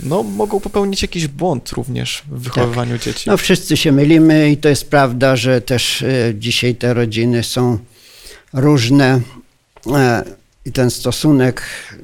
no, 0.03 0.23
mogą 0.23 0.61
popełnić 0.61 1.03
jakiś 1.03 1.27
błąd 1.27 1.71
również 1.71 2.23
w 2.31 2.43
wychowywaniu 2.43 2.93
tak. 2.93 3.03
dzieci. 3.03 3.31
No 3.31 3.37
wszyscy 3.37 3.77
się 3.77 3.93
mylimy 3.93 4.51
i 4.51 4.57
to 4.57 4.69
jest 4.69 4.91
prawda, 4.91 5.37
że 5.37 5.61
też 5.61 6.03
e, 6.03 6.33
dzisiaj 6.35 6.75
te 6.75 6.95
rodziny 6.95 7.43
są 7.43 7.79
różne 8.53 9.21
e, 9.87 10.25
i 10.65 10.73
ten 10.73 10.91
stosunek 10.91 11.63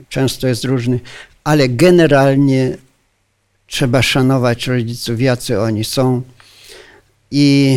często 0.08 0.46
jest 0.46 0.64
różny, 0.64 1.00
ale 1.46 1.68
generalnie 1.68 2.76
trzeba 3.66 4.02
szanować 4.02 4.66
rodziców, 4.66 5.20
jacy 5.20 5.60
oni 5.60 5.84
są. 5.84 6.22
I 7.30 7.76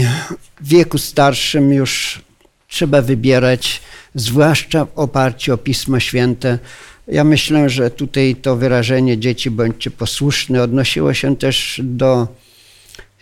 w 0.61 0.67
wieku 0.67 0.97
starszym 0.97 1.73
już 1.73 2.21
trzeba 2.67 3.01
wybierać, 3.01 3.81
zwłaszcza 4.15 4.85
w 4.85 4.97
oparciu 4.97 5.53
o 5.53 5.57
Pismo 5.57 5.99
Święte. 5.99 6.59
Ja 7.07 7.23
myślę, 7.23 7.69
że 7.69 7.91
tutaj 7.91 8.35
to 8.41 8.55
wyrażenie 8.55 9.17
dzieci 9.17 9.51
bądźcie 9.51 9.91
posłuszne 9.91 10.61
odnosiło 10.61 11.13
się 11.13 11.35
też 11.35 11.81
do 11.83 12.27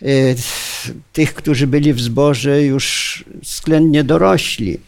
y, 0.02 0.36
tych, 1.12 1.34
którzy 1.34 1.66
byli 1.66 1.92
w 1.92 2.00
zborze 2.00 2.62
już 2.62 3.24
względnie 3.42 4.04
dorośli, 4.04 4.80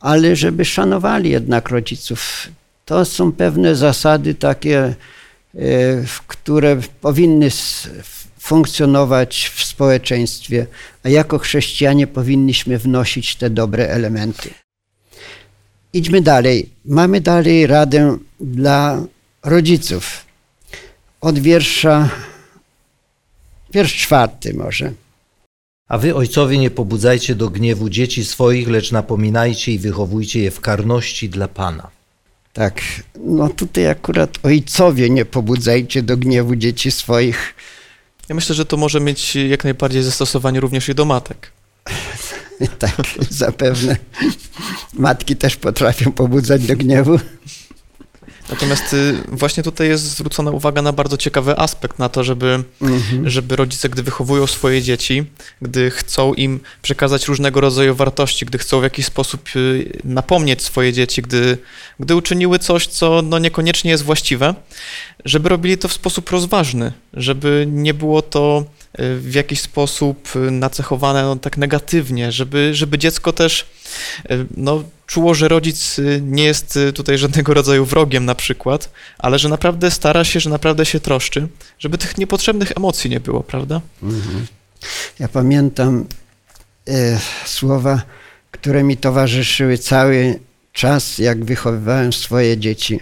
ale 0.00 0.36
żeby 0.36 0.64
szanowali 0.64 1.30
jednak 1.30 1.68
rodziców. 1.68 2.48
To 2.84 3.04
są 3.04 3.32
pewne 3.32 3.76
zasady 3.76 4.34
takie, 4.34 4.78
e, 4.84 4.94
które 6.26 6.80
powinny 7.00 7.48
funkcjonować 8.38 9.52
w 9.54 9.64
społeczeństwie, 9.64 10.66
a 11.02 11.08
jako 11.08 11.38
chrześcijanie 11.38 12.06
powinniśmy 12.06 12.78
wnosić 12.78 13.36
te 13.36 13.50
dobre 13.50 13.88
elementy. 13.88 14.50
Idźmy 15.92 16.22
dalej. 16.22 16.70
Mamy 16.84 17.20
dalej 17.20 17.66
radę 17.66 18.18
dla 18.40 19.02
rodziców. 19.42 20.24
Od 21.20 21.38
wiersza, 21.38 22.08
wiersz 23.72 23.94
czwarty 23.94 24.54
może. 24.54 24.92
A 25.88 25.98
wy, 25.98 26.14
ojcowie, 26.14 26.58
nie 26.58 26.70
pobudzajcie 26.70 27.34
do 27.34 27.50
gniewu 27.50 27.88
dzieci 27.88 28.24
swoich, 28.24 28.68
lecz 28.68 28.92
napominajcie 28.92 29.72
i 29.72 29.78
wychowujcie 29.78 30.42
je 30.42 30.50
w 30.50 30.60
karności 30.60 31.28
dla 31.28 31.48
Pana. 31.48 31.93
Tak, 32.54 32.82
no 33.24 33.48
tutaj 33.48 33.88
akurat 33.88 34.38
ojcowie 34.42 35.10
nie 35.10 35.24
pobudzajcie 35.24 36.02
do 36.02 36.16
gniewu 36.16 36.56
dzieci 36.56 36.90
swoich. 36.90 37.54
Ja 38.28 38.34
myślę, 38.34 38.54
że 38.54 38.66
to 38.66 38.76
może 38.76 39.00
mieć 39.00 39.36
jak 39.36 39.64
najbardziej 39.64 40.02
zastosowanie 40.02 40.60
również 40.60 40.88
i 40.88 40.94
do 40.94 41.04
matek. 41.04 41.52
tak, 42.78 42.96
zapewne. 43.30 43.96
Matki 44.92 45.36
też 45.36 45.56
potrafią 45.56 46.12
pobudzać 46.12 46.66
do 46.66 46.76
gniewu. 46.76 47.18
Natomiast 48.54 48.92
y, 48.94 49.14
właśnie 49.28 49.62
tutaj 49.62 49.88
jest 49.88 50.04
zwrócona 50.04 50.50
uwaga 50.50 50.82
na 50.82 50.92
bardzo 50.92 51.16
ciekawy 51.16 51.58
aspekt, 51.58 51.98
na 51.98 52.08
to, 52.08 52.24
żeby, 52.24 52.64
mhm. 52.82 53.30
żeby 53.30 53.56
rodzice, 53.56 53.88
gdy 53.88 54.02
wychowują 54.02 54.46
swoje 54.46 54.82
dzieci, 54.82 55.24
gdy 55.62 55.90
chcą 55.90 56.34
im 56.34 56.60
przekazać 56.82 57.28
różnego 57.28 57.60
rodzaju 57.60 57.94
wartości, 57.94 58.46
gdy 58.46 58.58
chcą 58.58 58.80
w 58.80 58.82
jakiś 58.82 59.06
sposób 59.06 59.48
y, 59.56 60.00
napomnieć 60.04 60.62
swoje 60.62 60.92
dzieci, 60.92 61.22
gdy, 61.22 61.58
gdy 62.00 62.16
uczyniły 62.16 62.58
coś, 62.58 62.86
co 62.86 63.22
no 63.22 63.38
niekoniecznie 63.38 63.90
jest 63.90 64.04
właściwe, 64.04 64.54
żeby 65.24 65.48
robili 65.48 65.78
to 65.78 65.88
w 65.88 65.92
sposób 65.92 66.30
rozważny, 66.30 66.92
żeby 67.14 67.66
nie 67.68 67.94
było 67.94 68.22
to 68.22 68.64
y, 69.00 69.20
w 69.20 69.34
jakiś 69.34 69.60
sposób 69.60 70.28
nacechowane 70.50 71.22
no, 71.22 71.36
tak 71.36 71.56
negatywnie, 71.56 72.32
żeby, 72.32 72.74
żeby 72.74 72.98
dziecko 72.98 73.32
też 73.32 73.66
no, 74.56 74.82
czuło, 75.06 75.34
że 75.34 75.48
rodzic 75.48 75.98
y, 75.98 76.20
nie 76.24 76.44
jest 76.44 76.76
y, 76.76 76.92
tutaj 76.92 77.18
żadnego 77.18 77.54
rodzaju 77.54 77.84
wrogiem 77.84 78.24
na 78.24 78.34
przykład, 78.34 78.90
ale 79.18 79.38
że 79.38 79.48
naprawdę 79.48 79.90
stara 79.90 80.24
się, 80.24 80.40
że 80.40 80.50
naprawdę 80.50 80.86
się 80.86 81.00
troszczy, 81.00 81.48
żeby 81.78 81.98
tych 81.98 82.18
niepotrzebnych 82.18 82.72
emocji 82.76 83.10
nie 83.10 83.20
było, 83.20 83.42
prawda? 83.42 83.80
Mhm. 84.02 84.46
Ja 85.18 85.28
pamiętam 85.28 86.06
e, 86.88 87.20
słowa, 87.46 88.02
które 88.50 88.82
mi 88.82 88.96
towarzyszyły 88.96 89.78
cały 89.78 90.40
czas, 90.72 91.18
jak 91.18 91.44
wychowywałem 91.44 92.12
swoje 92.12 92.58
dzieci. 92.58 93.00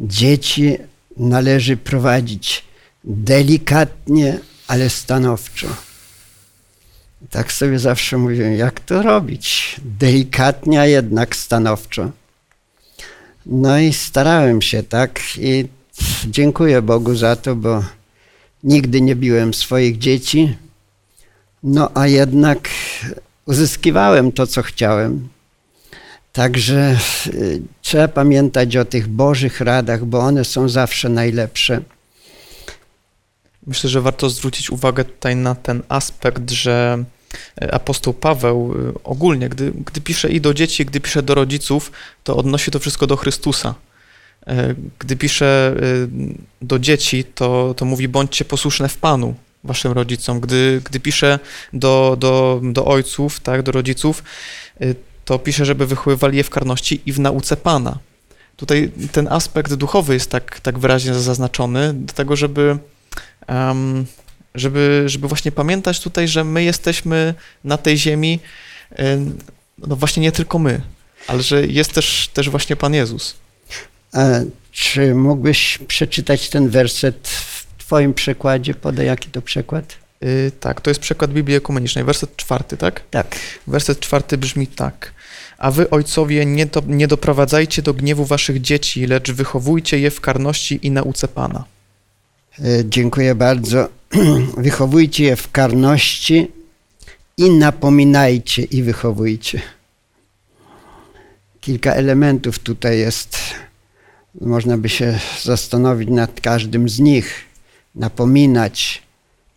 Dzieci 0.00 0.76
należy 1.16 1.76
prowadzić 1.76 2.64
delikatnie, 3.04 4.38
ale 4.66 4.90
stanowczo 4.90 5.89
tak 7.30 7.52
sobie 7.52 7.78
zawsze 7.78 8.18
mówię, 8.18 8.56
jak 8.56 8.80
to 8.80 9.02
robić? 9.02 9.76
Delikatnie, 9.84 10.80
a 10.80 10.86
jednak 10.86 11.36
stanowczo. 11.36 12.10
No 13.46 13.78
i 13.78 13.92
starałem 13.92 14.62
się 14.62 14.82
tak 14.82 15.20
i 15.38 15.68
dziękuję 16.26 16.82
Bogu 16.82 17.14
za 17.14 17.36
to, 17.36 17.56
bo 17.56 17.84
nigdy 18.64 19.00
nie 19.00 19.16
biłem 19.16 19.54
swoich 19.54 19.98
dzieci. 19.98 20.56
No 21.62 21.90
a 21.94 22.06
jednak 22.06 22.68
uzyskiwałem 23.46 24.32
to, 24.32 24.46
co 24.46 24.62
chciałem. 24.62 25.28
Także 26.32 26.98
y, 27.26 27.62
trzeba 27.82 28.08
pamiętać 28.08 28.76
o 28.76 28.84
tych 28.84 29.08
Bożych 29.08 29.60
radach, 29.60 30.04
bo 30.04 30.18
one 30.18 30.44
są 30.44 30.68
zawsze 30.68 31.08
najlepsze. 31.08 31.80
Myślę, 33.66 33.90
że 33.90 34.00
warto 34.00 34.30
zwrócić 34.30 34.70
uwagę 34.70 35.04
tutaj 35.04 35.36
na 35.36 35.54
ten 35.54 35.82
aspekt, 35.88 36.50
że 36.50 37.04
apostoł 37.72 38.14
Paweł 38.14 38.74
e, 38.96 39.04
ogólnie, 39.04 39.48
gdy, 39.48 39.72
gdy 39.86 40.00
pisze 40.00 40.28
i 40.28 40.40
do 40.40 40.54
dzieci, 40.54 40.84
gdy 40.84 41.00
pisze 41.00 41.22
do 41.22 41.34
rodziców, 41.34 41.92
to 42.24 42.36
odnosi 42.36 42.70
to 42.70 42.78
wszystko 42.78 43.06
do 43.06 43.16
Chrystusa. 43.16 43.74
E, 44.46 44.74
Gdy 44.98 45.16
pisze 45.16 45.76
do 46.62 46.78
dzieci, 46.78 47.24
to, 47.24 47.74
to 47.76 47.84
mówi 47.84 48.08
bądźcie 48.08 48.44
posłuszne 48.44 48.88
w 48.88 48.96
Panu 48.96 49.34
waszym 49.64 49.92
rodzicom. 49.92 50.40
Gdy, 50.40 50.80
gdy 50.84 51.00
pisze 51.00 51.38
do, 51.72 52.16
do, 52.18 52.60
do 52.62 52.84
ojców, 52.84 53.40
tak, 53.40 53.62
do 53.62 53.72
rodziców, 53.72 54.22
to 55.24 55.38
pisze, 55.38 55.64
żeby 55.64 55.86
wychowywali 55.86 56.36
je 56.36 56.44
w 56.44 56.50
karności 56.50 57.00
i 57.06 57.12
w 57.12 57.20
nauce 57.20 57.56
Pana. 57.56 57.98
Tutaj 58.56 58.90
ten 59.12 59.28
aspekt 59.28 59.74
duchowy 59.74 60.14
jest 60.14 60.30
tak, 60.30 60.60
tak 60.60 60.78
wyraźnie 60.78 61.14
zaznaczony, 61.14 61.94
do 61.94 62.12
tego, 62.12 62.36
żeby, 62.36 62.78
um, 63.48 64.06
żeby, 64.54 65.02
żeby 65.06 65.28
właśnie 65.28 65.52
pamiętać 65.52 66.00
tutaj, 66.00 66.28
że 66.28 66.44
my 66.44 66.62
jesteśmy 66.64 67.34
na 67.64 67.76
tej 67.78 67.98
ziemi, 67.98 68.40
no 69.78 69.96
właśnie 69.96 70.22
nie 70.22 70.32
tylko 70.32 70.58
my, 70.58 70.80
ale 71.26 71.42
że 71.42 71.66
jest 71.66 71.92
też, 71.92 72.30
też 72.34 72.50
właśnie 72.50 72.76
Pan 72.76 72.94
Jezus. 72.94 73.34
A 74.12 74.18
czy 74.72 75.14
mógłbyś 75.14 75.78
przeczytać 75.88 76.48
ten 76.48 76.68
werset 76.68 77.28
w 77.28 77.66
Twoim 77.78 78.14
przekładzie? 78.14 78.74
Podaj 78.74 79.06
jaki 79.06 79.30
to 79.30 79.42
przekład? 79.42 79.96
Yy, 80.20 80.52
tak, 80.60 80.80
to 80.80 80.90
jest 80.90 81.00
przekład 81.00 81.32
Biblii 81.32 81.56
Ekumenicznej, 81.56 82.04
werset 82.04 82.36
czwarty, 82.36 82.76
tak? 82.76 83.02
Tak. 83.10 83.36
Werset 83.66 84.00
czwarty 84.00 84.38
brzmi 84.38 84.66
tak. 84.66 85.12
A 85.58 85.70
wy, 85.70 85.90
ojcowie, 85.90 86.46
nie, 86.46 86.66
do, 86.66 86.82
nie 86.86 87.08
doprowadzajcie 87.08 87.82
do 87.82 87.94
gniewu 87.94 88.24
waszych 88.24 88.60
dzieci, 88.60 89.06
lecz 89.06 89.32
wychowujcie 89.32 89.98
je 89.98 90.10
w 90.10 90.20
karności 90.20 90.78
i 90.82 90.90
nauce 90.90 91.28
Pana. 91.28 91.64
E, 92.58 92.62
Dziękuję 92.84 93.34
bardzo. 93.34 93.88
Wychowujcie 94.56 95.24
je 95.24 95.36
w 95.36 95.50
karności 95.50 96.50
i 97.36 97.50
napominajcie 97.50 98.62
i 98.62 98.82
wychowujcie. 98.82 99.60
Kilka 101.60 101.92
elementów 101.92 102.58
tutaj 102.58 102.98
jest. 102.98 103.38
Można 104.40 104.78
by 104.78 104.88
się 104.88 105.18
zastanowić 105.42 106.08
nad 106.08 106.40
każdym 106.40 106.88
z 106.88 106.98
nich. 106.98 107.44
Napominać, 107.94 109.02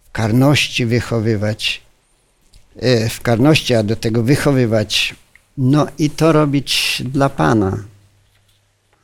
w 0.06 0.12
karności 0.12 0.86
wychowywać, 0.86 1.82
e, 2.76 3.10
w 3.10 3.22
karności, 3.22 3.74
a 3.76 3.84
do 3.84 3.96
tego 3.96 4.24
wychowywać. 4.24 5.16
No 5.58 5.88
i 6.00 6.10
to 6.10 6.32
robić 6.32 7.02
dla 7.06 7.30
Pana. 7.30 7.84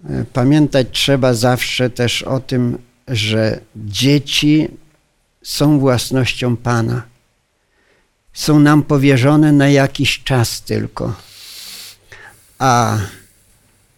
E, 0.10 0.26
Pamiętać 0.34 0.88
trzeba 0.92 1.34
zawsze 1.34 1.90
też 1.90 2.24
o 2.24 2.40
tym, 2.40 2.78
że 3.08 3.60
dzieci 3.76 4.70
są 5.43 5.80
własnością 5.80 6.58
Pana. 6.58 7.02
Są 8.34 8.60
nam 8.60 8.84
powierzone 8.84 9.52
na 9.52 9.69
jakiś 9.69 10.23
czas 10.23 10.62
tylko. 10.62 11.13
A 12.60 12.99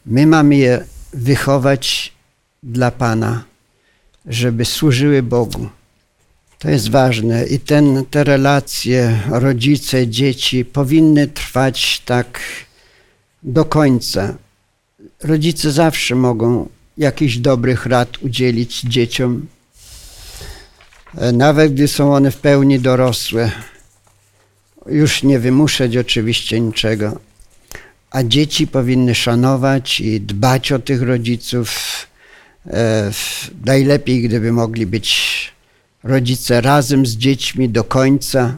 my 0.06 0.28
mamy 0.28 0.56
je 0.56 0.86
wychować 1.14 2.14
dla 2.64 2.92
Pana, 2.92 3.44
żeby 4.26 4.66
służyły 4.66 5.24
Bogu. 5.24 5.70
To 6.60 6.70
jest 6.70 6.90
ważne 6.90 7.46
i 7.46 7.60
ten, 7.60 8.06
te 8.06 8.24
relacje 8.24 9.20
rodzice, 9.30 10.08
dzieci 10.08 10.66
powinny 10.66 11.28
trwać 11.28 12.02
tak 12.06 12.40
do 13.44 13.66
końca. 13.66 14.36
Rodzice 15.24 15.72
zawsze 15.72 16.16
mogą 16.16 16.70
jakichś 16.98 17.38
dobrych 17.38 17.86
rad 17.86 18.18
udzielić 18.22 18.82
dzieciom, 18.82 19.48
nawet 21.34 21.74
gdy 21.74 21.88
są 21.88 22.16
one 22.16 22.32
w 22.32 22.38
pełni 22.38 22.80
dorosłe. 22.80 23.52
Już 24.86 25.24
nie 25.24 25.40
wymuszać 25.40 25.98
oczywiście 25.98 26.60
niczego. 26.60 27.20
A 28.12 28.24
dzieci 28.24 28.68
powinny 28.68 29.16
szanować 29.16 30.00
i 30.00 30.22
dbać 30.22 30.72
o 30.72 30.80
tych 30.80 31.02
rodziców. 31.02 31.80
E, 32.68 33.12
Najlepiej, 33.66 34.22
gdyby 34.22 34.52
mogli 34.52 34.86
być 34.86 35.32
rodzice 36.04 36.62
razem 36.62 37.06
z 37.06 37.18
dziećmi 37.18 37.70
do 37.70 37.84
końca. 37.84 38.58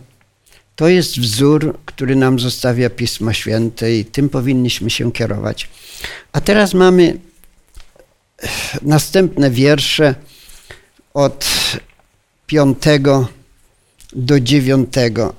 To 0.75 0.87
jest 0.87 1.19
wzór, 1.19 1.77
który 1.85 2.15
nam 2.15 2.39
zostawia 2.39 2.89
Pismo 2.89 3.33
Święte 3.33 3.95
i 3.95 4.05
tym 4.05 4.29
powinniśmy 4.29 4.89
się 4.89 5.11
kierować. 5.11 5.69
A 6.31 6.41
teraz 6.41 6.73
mamy 6.73 7.17
następne 8.81 9.51
wiersze 9.51 10.15
od 11.13 11.45
piątego 12.47 13.27
do 14.15 14.39
dziewiątego. 14.39 15.33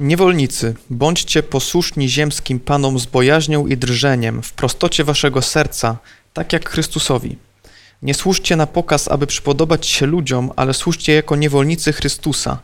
Niewolnicy, 0.00 0.74
bądźcie 0.90 1.42
posłuszni 1.42 2.08
ziemskim 2.08 2.60
panom 2.60 2.98
z 2.98 3.06
bojaźnią 3.06 3.66
i 3.66 3.76
drżeniem, 3.76 4.42
w 4.42 4.52
prostocie 4.52 5.04
waszego 5.04 5.42
serca, 5.42 5.96
tak 6.32 6.52
jak 6.52 6.70
Chrystusowi. 6.70 7.38
Nie 8.02 8.14
służcie 8.14 8.56
na 8.56 8.66
pokaz, 8.66 9.08
aby 9.08 9.26
przypodobać 9.26 9.86
się 9.86 10.06
ludziom, 10.06 10.50
ale 10.56 10.74
służcie 10.74 11.12
jako 11.12 11.36
niewolnicy 11.36 11.92
Chrystusa. 11.92 12.58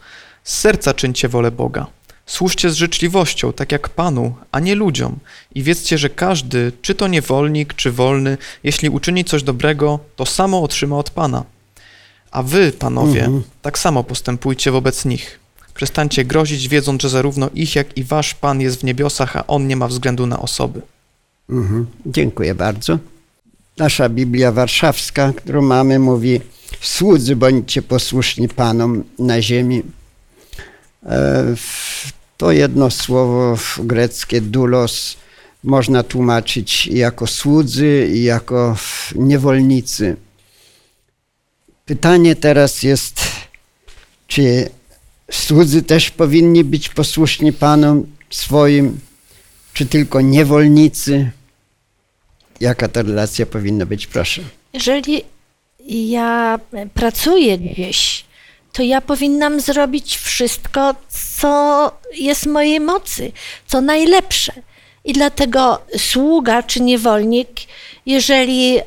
Z 0.44 0.58
serca 0.58 0.94
czyńcie 0.94 1.28
wolę 1.28 1.50
Boga. 1.50 1.86
Służcie 2.26 2.70
z 2.70 2.74
życzliwością, 2.74 3.52
tak 3.52 3.72
jak 3.72 3.88
Panu, 3.88 4.34
a 4.52 4.60
nie 4.60 4.74
ludziom. 4.74 5.18
I 5.54 5.62
wiedzcie, 5.62 5.98
że 5.98 6.10
każdy, 6.10 6.72
czy 6.82 6.94
to 6.94 7.08
niewolnik, 7.08 7.74
czy 7.74 7.92
wolny, 7.92 8.38
jeśli 8.64 8.88
uczyni 8.88 9.24
coś 9.24 9.42
dobrego, 9.42 9.98
to 10.16 10.26
samo 10.26 10.62
otrzyma 10.62 10.98
od 10.98 11.10
Pana. 11.10 11.44
A 12.30 12.42
wy, 12.42 12.72
panowie, 12.72 13.24
Mhm. 13.24 13.42
tak 13.62 13.78
samo 13.78 14.04
postępujcie 14.04 14.70
wobec 14.70 15.04
nich. 15.04 15.40
Przestańcie 15.74 16.24
grozić, 16.24 16.68
wiedząc, 16.68 17.02
że 17.02 17.08
zarówno 17.08 17.50
ich, 17.54 17.76
jak 17.76 17.96
i 17.96 18.04
wasz 18.04 18.34
Pan 18.34 18.60
jest 18.60 18.80
w 18.80 18.84
niebiosach, 18.84 19.36
a 19.36 19.46
On 19.46 19.66
nie 19.66 19.76
ma 19.76 19.88
względu 19.88 20.26
na 20.26 20.38
osoby. 20.40 20.80
Mhm. 21.50 21.86
Dziękuję 22.06 22.54
bardzo. 22.54 22.98
Nasza 23.78 24.08
Biblia 24.08 24.52
Warszawska, 24.52 25.32
którą 25.36 25.62
mamy, 25.62 25.98
mówi: 25.98 26.40
Słudzy, 26.80 27.36
bądźcie 27.36 27.82
posłuszni 27.82 28.48
Panom 28.48 29.04
na 29.18 29.42
ziemi. 29.42 29.82
E, 31.06 31.44
To 32.36 32.52
jedno 32.52 32.90
słowo 32.90 33.56
w 33.56 33.80
greckie 33.86 34.40
doulos 34.40 35.16
można 35.64 36.02
tłumaczyć 36.02 36.86
jako 36.86 37.26
słudzy, 37.26 38.08
i 38.14 38.22
jako 38.22 38.76
niewolnicy. 39.14 40.16
Pytanie 41.88 42.36
teraz 42.36 42.82
jest, 42.82 43.20
czy 44.26 44.70
słudzy 45.30 45.82
też 45.82 46.10
powinni 46.10 46.64
być 46.64 46.88
posłuszni 46.88 47.52
Panom 47.52 48.06
swoim, 48.30 49.00
czy 49.72 49.86
tylko 49.86 50.20
niewolnicy? 50.20 51.30
Jaka 52.60 52.88
ta 52.88 53.02
relacja 53.02 53.46
powinna 53.46 53.86
być, 53.86 54.06
proszę? 54.06 54.42
Jeżeli 54.72 55.24
ja 55.88 56.60
pracuję 56.94 57.58
gdzieś, 57.58 58.24
to 58.72 58.82
ja 58.82 59.00
powinnam 59.00 59.60
zrobić 59.60 60.16
wszystko, 60.16 60.94
co 61.08 61.92
jest 62.14 62.46
mojej 62.46 62.80
mocy, 62.80 63.32
co 63.66 63.80
najlepsze. 63.80 64.52
I 65.04 65.12
dlatego 65.12 65.82
sługa 65.96 66.62
czy 66.62 66.80
niewolnik, 66.80 67.48
jeżeli 68.06 68.78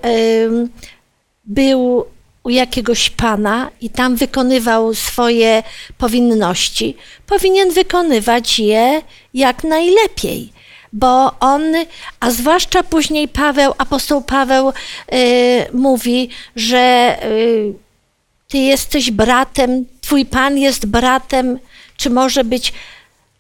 był 1.45 2.05
u 2.43 2.49
jakiegoś 2.49 3.09
pana 3.09 3.71
i 3.81 3.89
tam 3.89 4.15
wykonywał 4.15 4.95
swoje 4.95 5.63
powinności, 5.97 6.97
powinien 7.27 7.71
wykonywać 7.71 8.59
je 8.59 9.01
jak 9.33 9.63
najlepiej. 9.63 10.53
Bo 10.93 11.39
on, 11.39 11.61
a 12.19 12.31
zwłaszcza 12.31 12.83
później 12.83 13.27
Paweł, 13.27 13.73
apostoł 13.77 14.21
Paweł 14.21 14.69
y, 14.69 14.73
mówi, 15.73 16.29
że 16.55 17.17
y, 17.25 17.73
ty 18.47 18.57
jesteś 18.57 19.11
bratem, 19.11 19.85
twój 20.01 20.25
pan 20.25 20.57
jest 20.57 20.85
bratem, 20.85 21.59
czy 21.97 22.09
może 22.09 22.43
być. 22.43 22.73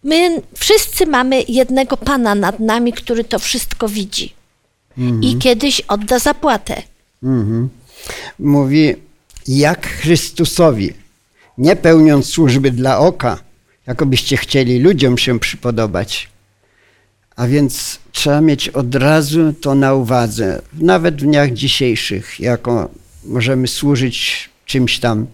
My 0.03 0.41
wszyscy 0.57 1.05
mamy 1.05 1.43
jednego 1.47 1.97
pana 1.97 2.35
nad 2.35 2.59
nami, 2.59 2.93
który 2.93 3.23
to 3.23 3.39
wszystko 3.39 3.87
widzi. 3.87 4.33
I 5.21 5.37
kiedyś 5.37 5.81
odda 5.81 6.19
zapłatę. 6.19 6.81
Mhm. 7.23 7.69
Mówi, 8.39 8.95
jak 9.47 9.87
Chrystusowi, 9.87 10.93
nie 11.57 11.75
pełniąc 11.75 12.25
służby 12.25 12.71
dla 12.71 12.99
oka, 12.99 13.39
jakobyście 13.87 14.37
chcieli 14.37 14.79
ludziom 14.79 15.17
się 15.17 15.39
przypodobać. 15.39 16.29
A 17.35 17.47
więc 17.47 17.99
trzeba 18.11 18.41
mieć 18.41 18.69
od 18.69 18.95
razu 18.95 19.53
to 19.53 19.75
na 19.75 19.93
uwadze, 19.93 20.61
nawet 20.73 21.15
w 21.15 21.25
dniach 21.25 21.53
dzisiejszych, 21.53 22.39
jako 22.39 22.89
możemy 23.23 23.67
służyć 23.67 24.49
czymś 24.65 24.99
tam, 24.99 25.27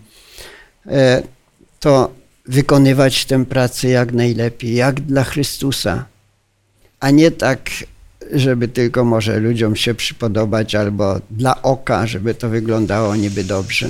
e, 0.88 1.24
to 1.80 2.12
wykonywać 2.46 3.26
tę 3.26 3.46
pracę 3.46 3.88
jak 3.88 4.12
najlepiej, 4.12 4.76
jak 4.76 5.02
dla 5.02 5.24
Chrystusa, 5.24 6.06
a 7.00 7.10
nie 7.10 7.32
tak, 7.32 7.70
żeby 8.34 8.68
tylko 8.68 9.06
może 9.06 9.40
ludziom 9.40 9.76
się 9.76 9.94
przypodobać 9.94 10.76
albo 10.76 11.20
dla 11.32 11.62
oka, 11.62 12.08
żeby 12.08 12.36
to 12.36 12.50
wyglądało 12.50 13.16
niby 13.16 13.44
dobrze. 13.44 13.90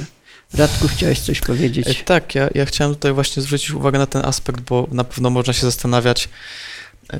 Radku, 0.53 0.87
chciałeś 0.87 1.19
coś 1.19 1.37
E, 1.41 1.45
powiedzieć? 1.45 2.03
Tak, 2.05 2.35
ja, 2.35 2.49
ja 2.55 2.65
chciałem 2.65 2.93
tutaj 2.95 3.13
właśnie 3.13 3.43
zwrócić 3.43 3.71
uwagę 3.71 3.99
na 3.99 4.07
ten 4.07 4.25
aspekt, 4.25 4.61
bo 4.61 4.87
na 4.91 5.03
pewno 5.03 5.29
można 5.29 5.53
się 5.53 5.61
zastanawiać, 5.61 6.25
e, 6.25 6.29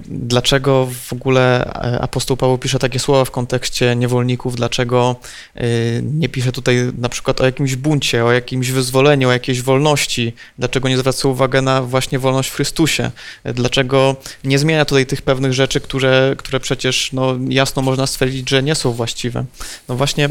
dlaczego 0.08 0.88
w 1.04 1.14
ogóle 1.14 1.66
e, 1.66 2.02
apostoł 2.02 2.38
Paweł 2.38 2.58
pisze 2.58 2.80
takie 2.80 3.00
słowa 3.00 3.26
w 3.26 3.32
kontekście 3.32 3.96
niewolników, 3.96 4.56
dlaczego 4.56 5.16
e, 5.56 5.66
nie 6.02 6.30
pisze 6.30 6.52
tutaj 6.52 6.78
na 6.98 7.10
przykład 7.10 7.42
o 7.42 7.46
jakimś 7.46 7.76
buncie, 7.76 8.26
o 8.26 8.32
jakimś 8.32 8.72
wyzwoleniu, 8.72 9.30
o 9.30 9.32
jakiejś 9.32 9.62
wolności, 9.62 10.34
dlaczego 10.60 10.90
nie 10.90 10.98
zwraca 10.98 11.28
uwagi 11.28 11.62
na 11.62 11.82
właśnie 11.82 12.20
wolność 12.20 12.50
w 12.50 12.56
Chrystusie, 12.56 13.12
e, 13.44 13.54
dlaczego 13.54 14.16
nie 14.44 14.60
zmienia 14.60 14.86
tutaj 14.86 15.06
tych 15.06 15.22
pewnych 15.22 15.54
rzeczy, 15.54 15.82
które, 15.82 16.36
które 16.38 16.60
przecież 16.60 17.14
no, 17.14 17.36
jasno 17.50 17.82
można 17.82 18.08
stwierdzić, 18.08 18.50
że 18.50 18.64
nie 18.64 18.76
są 18.76 18.92
właściwe. 18.92 19.46
No 19.90 19.96
właśnie 19.96 20.30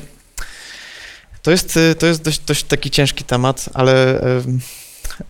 to 1.43 1.51
jest, 1.51 1.79
to 1.99 2.07
jest 2.07 2.23
dość, 2.23 2.39
dość 2.39 2.65
taki 2.65 2.91
ciężki 2.91 3.25
temat, 3.25 3.69
ale 3.75 4.21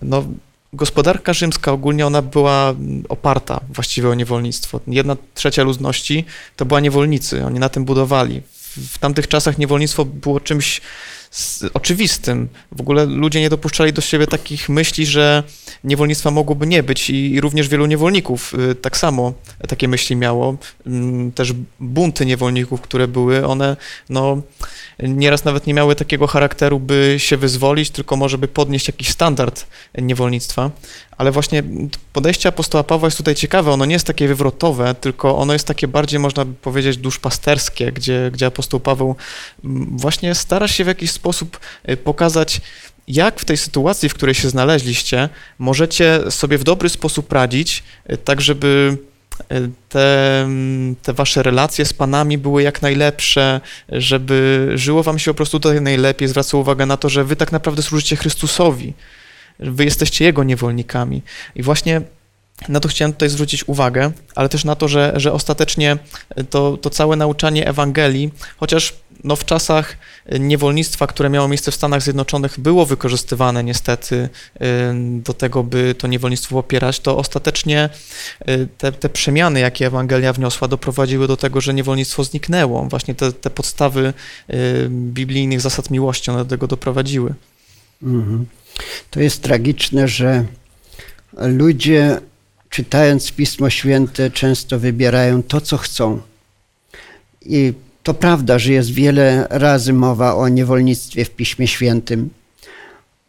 no, 0.03 0.25
gospodarka 0.73 1.33
rzymska 1.33 1.73
ogólnie 1.73 2.07
ona 2.07 2.23
była 2.23 2.75
oparta 3.09 3.61
właściwie 3.75 4.09
o 4.09 4.15
niewolnictwo. 4.15 4.81
Jedna 4.87 5.17
trzecia 5.35 5.63
ludności 5.63 6.25
to 6.57 6.65
była 6.65 6.81
niewolnicy, 6.81 7.45
oni 7.45 7.59
na 7.59 7.69
tym 7.69 7.85
budowali. 7.85 8.43
W, 8.77 8.99
tamtych 8.99 9.29
czasach 9.29 9.59
niewolnictwo 9.59 10.05
było 10.05 10.41
czymś 10.41 10.81
oczywistym. 11.75 12.49
W 12.73 12.81
ogóle 12.81 13.07
ludzie 13.07 13.41
nie 13.41 13.49
dopuszczali 13.51 13.93
do 13.93 14.01
siebie 14.01 14.27
takich 14.27 14.69
myśli, 14.69 15.07
że 15.07 15.43
niewolnictwa 15.85 16.31
mogłoby 16.31 16.67
nie 16.67 16.83
być 16.83 17.11
i, 17.11 17.33
i 17.33 17.41
również 17.41 17.69
wielu 17.69 17.87
niewolników 17.87 18.55
y, 18.55 18.75
tak 18.75 18.97
samo 18.97 19.33
takie 19.69 19.89
myśli 19.89 20.17
miało. 20.17 20.57
Ym, 20.87 21.33
Też 21.33 21.53
bunty 21.81 22.27
niewolników, 22.27 22.81
które 22.81 23.09
były, 23.09 23.47
one 23.47 23.77
no 24.09 24.43
nieraz 24.99 25.45
nawet 25.45 25.67
nie 25.67 25.75
miały 25.75 25.95
takiego 25.95 26.27
charakteru, 26.27 26.81
by 26.81 27.15
się 27.19 27.37
wyzwolić, 27.37 27.91
tylko 27.91 28.17
może 28.17 28.39
by 28.39 28.49
podnieść 28.49 28.87
jakiś 28.87 29.09
standard 29.09 29.67
niewolnictwa. 29.99 30.71
Ale 31.19 31.33
właśnie 31.33 31.63
podejście 32.13 32.49
apostoła 32.49 32.85
Pawła 32.85 33.07
jest 33.07 33.17
tutaj 33.17 33.35
ciekawe, 33.35 33.73
ono 33.73 33.85
nie 33.85 33.93
jest 33.93 34.07
takie 34.07 34.29
wywrotowe, 34.29 34.95
tylko 34.95 35.39
ono 35.39 35.53
jest 35.53 35.67
takie 35.67 35.89
bardziej, 35.89 36.21
można 36.21 36.45
by 36.45 36.55
powiedzieć, 36.55 36.97
duszpasterskie, 36.97 37.93
gdzie, 37.93 38.31
gdzie 38.33 38.47
apostoł 38.47 38.81
Paweł 38.81 39.17
właśnie 39.91 40.35
stara 40.35 40.69
się 40.69 40.85
w 40.85 40.87
jakiś 40.87 41.11
sposób 41.11 41.61
y, 41.91 41.97
pokazać, 41.97 42.61
jak 43.09 43.41
w 43.41 43.45
tej 43.45 43.57
sytuacji, 43.57 44.09
w 44.09 44.15
której 44.15 44.35
się 44.35 44.49
znaleźliście, 44.49 45.29
możecie 45.59 46.31
sobie 46.31 46.59
w 46.59 46.65
dobry 46.65 46.89
sposób 46.89 47.33
radzić, 47.33 47.83
y, 48.11 48.17
tak 48.17 48.41
żeby 48.41 48.99
y, 49.53 49.71
te, 49.89 50.49
te 51.03 51.13
wasze 51.13 51.43
relacje 51.43 51.85
z 51.85 51.93
panami 51.93 52.39
były 52.39 52.63
jak 52.63 52.83
najlepsze, 52.83 53.61
żeby 53.89 54.71
żyło 54.75 55.03
wam 55.03 55.19
się 55.19 55.31
po 55.31 55.37
prostu 55.37 55.61
tutaj 55.61 55.81
najlepiej, 55.81 56.29
zwraca 56.29 56.57
uwagę 56.57 56.87
na 56.87 56.97
to, 56.97 57.09
że 57.09 57.25
wy 57.25 57.37
tak 57.37 57.53
naprawdę 57.53 57.83
służycie 57.83 58.17
Chrystusowi, 58.17 58.93
wy 59.59 59.85
jesteście 59.85 60.25
Jego 60.25 60.45
niewolnikami. 60.45 61.23
I 61.55 61.63
właśnie 61.63 62.03
na 62.69 62.81
to 62.81 62.89
chciałem 62.89 63.13
tutaj 63.13 63.29
zwrócić 63.29 63.69
uwagę, 63.69 64.13
ale 64.35 64.49
też 64.49 64.65
na 64.65 64.75
to, 64.75 64.89
że, 64.89 65.13
że 65.17 65.33
ostatecznie 65.33 65.97
to, 66.51 66.77
to 66.77 66.91
całe 66.91 67.17
nauczanie 67.17 67.67
Ewangelii, 67.67 68.31
chociaż 68.57 68.95
no 69.25 69.37
w 69.37 69.45
czasach 69.45 69.97
niewolnictwa, 70.41 71.07
które 71.07 71.31
miało 71.31 71.49
miejsce 71.49 71.71
w 71.71 71.75
Stanach 71.75 72.03
Zjednoczonych, 72.03 72.61
było 72.61 72.87
wykorzystywane 72.87 73.65
niestety 73.65 74.29
ym, 74.91 75.23
do 75.23 75.35
tego, 75.35 75.63
by 75.63 75.95
to 75.99 76.07
niewolnictwo 76.07 76.55
popierać, 76.55 77.01
to 77.01 77.17
ostatecznie 77.17 77.89
y, 78.49 78.69
te, 78.79 78.93
te 78.93 79.09
przemiany, 79.09 79.61
jakie 79.61 79.87
Ewangelia 79.87 80.33
wniosła, 80.33 80.69
doprowadziły 80.69 81.29
do 81.29 81.37
tego, 81.37 81.61
że 81.61 81.75
niewolnictwo 81.75 82.25
zniknęło. 82.25 82.83
Właśnie 82.83 83.15
te, 83.15 83.33
te 83.33 83.51
podstawy 83.51 84.13
y, 84.51 84.89
biblijnych 84.91 85.61
zasad 85.61 85.91
miłości, 85.91 86.31
one 86.31 86.45
do 86.45 86.51
tego 86.51 86.67
doprowadziły. 86.67 87.35
Mhm. 88.03 88.47
To 89.11 89.21
jest 89.21 89.43
tragiczne, 89.43 90.09
że 90.09 90.45
ludzie 91.33 92.21
czytając 92.71 93.33
Pismo 93.33 93.71
Święte 93.71 94.31
często 94.31 94.79
wybierają 94.79 95.43
to, 95.43 95.61
co 95.61 95.77
chcą. 95.77 96.21
I 97.43 97.73
to 98.03 98.15
prawda, 98.15 98.59
że 98.59 98.73
jest 98.73 98.91
wiele 98.91 99.47
razy 99.51 99.93
mowa 99.93 100.35
o 100.35 100.49
niewolnictwie 100.49 101.25
w 101.25 101.31
Piśmie 101.31 101.69
Świętym, 101.69 102.31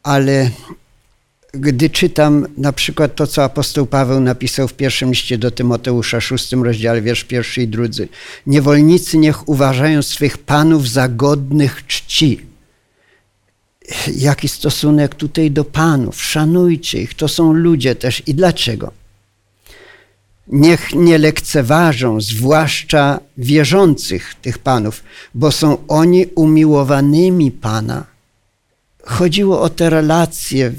ale 0.04 0.50
gdy 1.52 1.90
czytam 1.90 2.48
na 2.58 2.74
przykład 2.74 3.16
to, 3.16 3.28
co 3.28 3.44
apostoł 3.44 3.86
Paweł 3.86 4.20
napisał 4.20 4.68
w 4.68 4.74
pierwszym 4.74 5.10
liście 5.10 5.38
do 5.38 5.52
Tymoteusza, 5.52 6.22
szóstym 6.22 6.64
rozdziale, 6.64 7.02
wiersz 7.02 7.24
pierwszy 7.24 7.62
i 7.62 7.68
drugi. 7.68 8.02
Niewolnicy 8.48 9.18
niech 9.18 9.50
uważają 9.50 10.02
swych 10.02 10.38
panów 10.38 10.90
za 10.90 11.08
godnych 11.08 11.88
czci. 11.88 12.42
Jaki 14.16 14.48
stosunek 14.48 15.16
tutaj 15.16 15.52
do 15.52 15.64
panów? 15.64 16.24
Szanujcie 16.24 17.02
ich, 17.02 17.14
to 17.14 17.28
są 17.28 17.54
ludzie 17.54 17.96
też. 17.96 18.24
I 18.28 18.34
dlaczego? 18.34 18.92
Niech 20.48 20.94
nie 20.94 21.18
lekceważą, 21.18 22.22
zwłaszcza 22.22 23.20
wierzących 23.38 24.36
tych 24.42 24.58
panów, 24.58 25.04
bo 25.34 25.52
są 25.52 25.78
oni 25.88 26.26
umiłowanymi 26.36 27.52
Pana. 27.52 28.06
Chodziło 29.04 29.62
o 29.62 29.70
te 29.70 29.90
relacje 29.90 30.74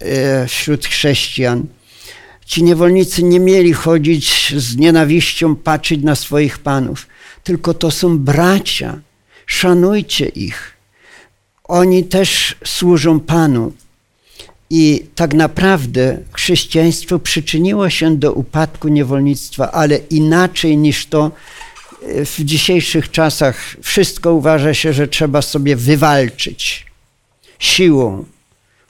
e, 0.00 0.46
wśród 0.46 0.86
chrześcijan. 0.86 1.66
Ci 2.46 2.62
niewolnicy 2.62 3.22
nie 3.22 3.40
mieli 3.40 3.72
chodzić 3.72 4.54
z 4.56 4.76
nienawiścią, 4.76 5.56
patrzeć 5.56 6.02
na 6.02 6.14
swoich 6.14 6.58
panów, 6.58 7.06
tylko 7.44 7.74
to 7.74 7.90
są 7.90 8.18
bracia. 8.18 9.00
Szanujcie 9.46 10.28
ich. 10.28 10.71
Oni 11.64 12.04
też 12.04 12.56
służą 12.64 13.20
Panu. 13.20 13.72
I 14.70 15.06
tak 15.14 15.34
naprawdę 15.34 16.18
chrześcijaństwo 16.32 17.18
przyczyniło 17.18 17.90
się 17.90 18.16
do 18.16 18.32
upadku 18.32 18.88
niewolnictwa, 18.88 19.72
ale 19.72 19.96
inaczej 19.96 20.76
niż 20.76 21.06
to 21.06 21.30
w 22.24 22.44
dzisiejszych 22.44 23.10
czasach 23.10 23.76
wszystko 23.82 24.32
uważa 24.32 24.74
się, 24.74 24.92
że 24.92 25.08
trzeba 25.08 25.42
sobie 25.42 25.76
wywalczyć 25.76 26.86
siłą, 27.58 28.24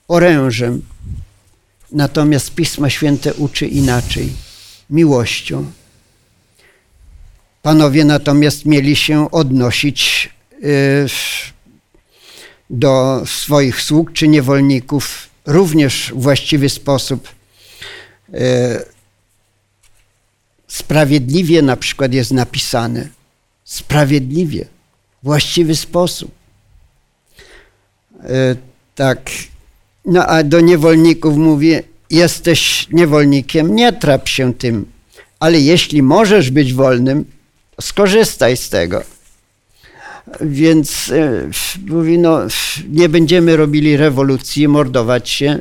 orężem. 0.08 0.82
Natomiast 1.92 2.54
Pismo 2.54 2.88
Święte 2.88 3.34
uczy 3.34 3.66
inaczej 3.66 4.32
miłością. 4.90 5.72
Panowie 7.62 8.04
natomiast 8.04 8.66
mieli 8.66 8.96
się 8.96 9.30
odnosić 9.30 10.30
do 12.72 13.22
swoich 13.26 13.80
sług 13.80 14.12
czy 14.12 14.28
niewolników 14.28 15.28
również 15.46 16.12
w 16.14 16.22
właściwy 16.22 16.68
sposób. 16.68 17.28
Sprawiedliwie 20.68 21.62
na 21.62 21.76
przykład 21.76 22.12
jest 22.12 22.30
napisane. 22.30 23.08
Sprawiedliwie, 23.64 24.66
właściwy 25.22 25.76
sposób. 25.76 26.30
Tak. 28.94 29.30
No 30.04 30.26
a 30.26 30.42
do 30.42 30.60
niewolników 30.60 31.36
mówię, 31.36 31.82
jesteś 32.10 32.88
niewolnikiem, 32.92 33.76
nie 33.76 33.92
trap 33.92 34.28
się 34.28 34.54
tym, 34.54 34.92
ale 35.40 35.60
jeśli 35.60 36.02
możesz 36.02 36.50
być 36.50 36.74
wolnym, 36.74 37.24
skorzystaj 37.80 38.56
z 38.56 38.68
tego. 38.68 39.02
Więc 40.40 41.10
e, 41.10 41.50
mówi, 41.86 42.18
no 42.18 42.40
nie 42.88 43.08
będziemy 43.08 43.56
robili 43.56 43.96
rewolucji, 43.96 44.68
mordować 44.68 45.28
się, 45.30 45.58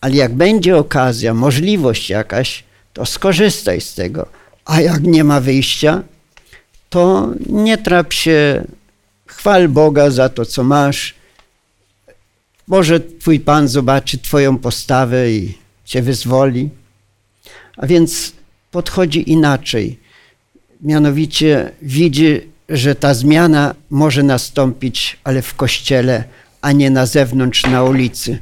ale 0.00 0.14
jak 0.14 0.34
będzie 0.34 0.76
okazja, 0.76 1.34
możliwość 1.34 2.10
jakaś, 2.10 2.64
to 2.92 3.06
skorzystaj 3.06 3.80
z 3.80 3.94
tego. 3.94 4.26
A 4.64 4.80
jak 4.80 5.02
nie 5.02 5.24
ma 5.24 5.40
wyjścia, 5.40 6.02
to 6.90 7.30
nie 7.46 7.78
trap 7.78 8.12
się, 8.12 8.64
chwal 9.26 9.68
Boga 9.68 10.10
za 10.10 10.28
to, 10.28 10.44
co 10.44 10.64
masz. 10.64 11.14
Może 12.66 13.00
Twój 13.00 13.40
Pan 13.40 13.68
zobaczy 13.68 14.18
Twoją 14.18 14.58
postawę 14.58 15.30
i 15.32 15.58
Cię 15.84 16.02
wyzwoli. 16.02 16.70
A 17.76 17.86
więc 17.86 18.32
podchodzi 18.70 19.30
inaczej. 19.30 19.98
Mianowicie 20.80 21.70
widzi, 21.82 22.40
że 22.68 22.94
ta 22.94 23.14
zmiana 23.14 23.74
może 23.90 24.22
nastąpić, 24.22 25.18
ale 25.24 25.42
w 25.42 25.54
kościele, 25.54 26.24
a 26.60 26.72
nie 26.72 26.90
na 26.90 27.06
zewnątrz, 27.06 27.62
na 27.62 27.82
ulicy. 27.82 28.38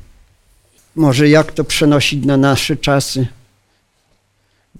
Może 0.94 1.28
jak 1.28 1.52
to 1.52 1.64
przenosić 1.64 2.24
na 2.24 2.36
nasze 2.36 2.76
czasy? 2.76 3.26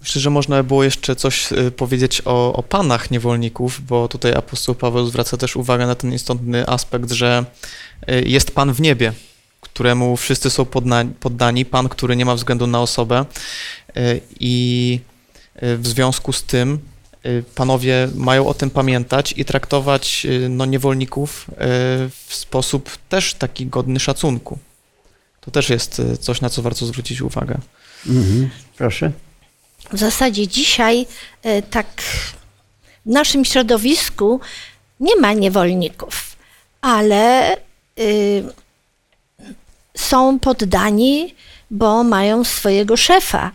Myślę, 0.01 0.21
że 0.21 0.31
można 0.31 0.57
by 0.57 0.65
było 0.65 0.85
jeszcze 0.85 1.17
coś 1.17 1.49
powiedzieć 1.77 2.23
o, 2.25 2.53
o 2.53 2.63
panach 2.63 3.11
niewolników, 3.11 3.87
bo 3.87 4.09
tutaj 4.09 4.35
apostoł 4.35 4.75
Paweł 4.75 5.07
zwraca 5.07 5.37
też 5.37 5.57
uwagę 5.57 5.87
na 5.87 5.95
ten 5.95 6.13
istotny 6.13 6.69
aspekt, 6.69 7.11
że 7.11 7.45
jest 8.25 8.51
Pan 8.51 8.73
w 8.73 8.81
niebie, 8.81 9.13
któremu 9.61 10.17
wszyscy 10.17 10.51
są 10.51 10.65
poddani, 10.65 11.11
poddani 11.21 11.65
Pan, 11.65 11.89
który 11.89 12.17
nie 12.17 12.25
ma 12.25 12.35
względu 12.35 12.67
na 12.67 12.81
osobę 12.81 13.25
i 14.41 15.01
w 15.63 15.87
związku 15.87 16.33
z 16.33 16.43
tym 16.43 16.75
y, 16.75 16.96
panowie 17.55 18.09
mają 18.15 18.47
o 18.47 18.55
tym 18.55 18.71
pamiętać 18.71 19.35
i 19.37 19.45
traktować 19.45 20.27
y, 20.27 20.49
no, 20.49 20.67
niewolników 20.67 21.47
y, 21.51 21.55
w 22.27 22.35
sposób 22.35 22.91
też 23.09 23.35
taki 23.35 23.67
godny 23.67 24.01
szacunku. 24.01 24.59
To 25.41 25.51
też 25.51 25.71
jest 25.71 25.99
y, 25.99 26.17
coś, 26.17 26.41
na 26.41 26.51
co 26.51 26.63
warto 26.63 26.87
zwrócić 26.87 27.21
uwagę. 27.21 27.59
Mhm. 28.07 28.51
Proszę. 28.77 29.13
W 29.93 29.99
zasadzie 29.99 30.49
dzisiaj 30.49 31.07
tak 31.71 32.03
w 33.07 33.11
naszym 33.11 33.45
środowisku 33.45 34.41
nie 35.01 35.17
ma 35.17 35.33
niewolników, 35.33 36.37
ale 36.81 37.57
y, 37.99 38.45
są 39.97 40.39
poddani, 40.39 41.35
bo 41.71 42.05
mają 42.05 42.45
swojego 42.45 42.97
szefa, 42.97 43.51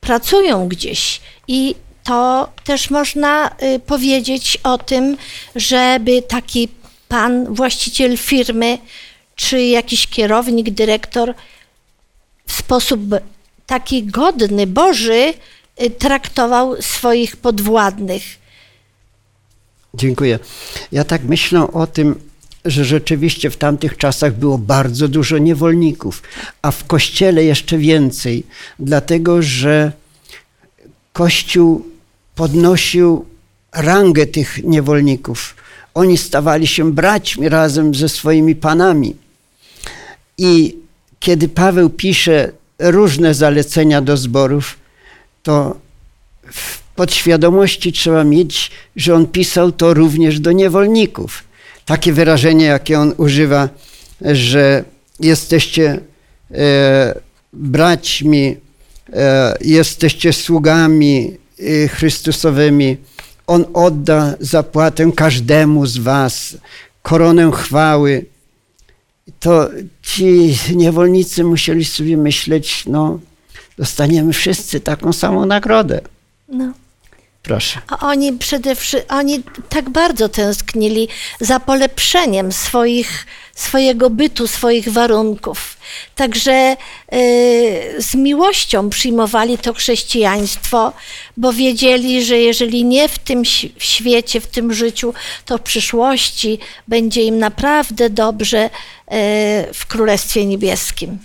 pracują 0.00 0.68
gdzieś 0.68 1.20
i 1.48 1.74
to 2.04 2.48
też 2.64 2.90
można 2.90 3.50
y, 3.62 3.78
powiedzieć 3.78 4.58
o 4.64 4.78
tym, 4.78 5.16
żeby 5.56 6.22
taki 6.22 6.68
pan, 7.08 7.54
właściciel 7.54 8.16
firmy, 8.16 8.78
czy 9.36 9.62
jakiś 9.62 10.06
kierownik, 10.06 10.70
dyrektor 10.70 11.34
w 12.46 12.52
sposób 12.52 13.00
taki 13.66 14.04
godny, 14.04 14.66
Boży 14.66 15.34
y, 15.82 15.90
traktował 15.90 16.82
swoich 16.82 17.36
podwładnych. 17.36 18.22
Dziękuję. 19.94 20.38
Ja 20.92 21.04
tak 21.04 21.22
myślę 21.24 21.72
o 21.72 21.86
tym, 21.86 22.20
że 22.64 22.84
rzeczywiście 22.84 23.50
w 23.50 23.56
tamtych 23.56 23.96
czasach 23.96 24.34
było 24.34 24.58
bardzo 24.58 25.08
dużo 25.08 25.38
niewolników, 25.38 26.22
a 26.62 26.70
w 26.70 26.84
kościele 26.84 27.44
jeszcze 27.44 27.78
więcej, 27.78 28.46
dlatego 28.78 29.42
że 29.42 29.92
kościół 31.12 31.91
podnosił 32.34 33.24
rangę 33.72 34.26
tych 34.26 34.64
niewolników. 34.64 35.54
Oni 35.94 36.18
stawali 36.18 36.66
się 36.66 36.92
braćmi 36.92 37.48
razem 37.48 37.94
ze 37.94 38.08
swoimi 38.08 38.54
panami. 38.54 39.16
I 40.38 40.76
kiedy 41.20 41.48
Paweł 41.48 41.90
pisze 41.90 42.52
różne 42.78 43.34
zalecenia 43.34 44.00
do 44.00 44.16
zborów, 44.16 44.78
to 45.42 45.76
w 46.52 46.82
podświadomości 46.82 47.92
trzeba 47.92 48.24
mieć, 48.24 48.70
że 48.96 49.14
on 49.14 49.26
pisał 49.26 49.72
to 49.72 49.94
również 49.94 50.40
do 50.40 50.52
niewolników. 50.52 51.44
Takie 51.86 52.12
wyrażenie, 52.12 52.64
jakie 52.64 52.98
on 52.98 53.14
używa, 53.16 53.68
że 54.20 54.84
jesteście 55.20 56.00
e, 56.50 57.14
braćmi, 57.52 58.56
e, 59.12 59.56
jesteście 59.60 60.32
sługami 60.32 61.36
Chrystusowymi. 61.88 62.96
On 63.46 63.64
odda 63.74 64.34
zapłatę 64.40 65.12
każdemu 65.16 65.86
z 65.86 65.98
was, 65.98 66.56
koronę 67.02 67.50
chwały. 67.52 68.26
To 69.40 69.68
ci 70.02 70.58
niewolnicy 70.74 71.44
musieli 71.44 71.84
sobie 71.84 72.16
myśleć, 72.16 72.84
no, 72.86 73.18
dostaniemy 73.78 74.32
wszyscy 74.32 74.80
taką 74.80 75.12
samą 75.12 75.46
nagrodę. 75.46 76.00
No. 76.48 76.72
Proszę. 77.42 77.80
A 77.88 77.98
oni 78.08 78.32
przede 78.32 78.74
wszystkim, 78.74 79.16
oni 79.16 79.42
tak 79.68 79.90
bardzo 79.90 80.28
tęsknili 80.28 81.08
za 81.40 81.60
polepszeniem 81.60 82.52
swoich, 82.52 83.26
swojego 83.54 84.10
bytu, 84.10 84.46
swoich 84.46 84.88
warunków. 84.88 85.76
Także 86.14 86.76
y, 87.12 87.94
z 87.98 88.14
miłością 88.14 88.90
przyjmowali 88.90 89.58
to 89.58 89.74
chrześcijaństwo, 89.74 90.92
bo 91.36 91.52
wiedzieli, 91.52 92.24
że 92.24 92.38
jeżeli 92.38 92.84
nie 92.84 93.08
w 93.08 93.18
tym 93.18 93.44
świecie, 93.78 94.40
w 94.40 94.46
tym 94.46 94.72
życiu, 94.74 95.14
to 95.44 95.58
w 95.58 95.62
przyszłości 95.62 96.58
będzie 96.88 97.22
im 97.22 97.38
naprawdę 97.38 98.10
dobrze 98.10 98.64
y, 98.64 98.70
w 99.74 99.86
Królestwie 99.88 100.46
Niebieskim. 100.46 101.18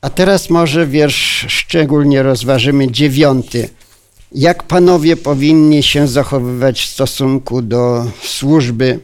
A 0.00 0.10
teraz 0.10 0.50
może 0.50 0.86
wiersz 0.86 1.46
szczególnie 1.48 2.22
rozważymy, 2.22 2.90
dziewiąty. 2.90 3.68
Jak 4.32 4.62
panowie 4.62 5.16
powinni 5.16 5.82
się 5.82 6.08
zachowywać 6.08 6.80
w 6.80 6.90
stosunku 6.90 7.62
do 7.62 8.06
służby, 8.22 9.00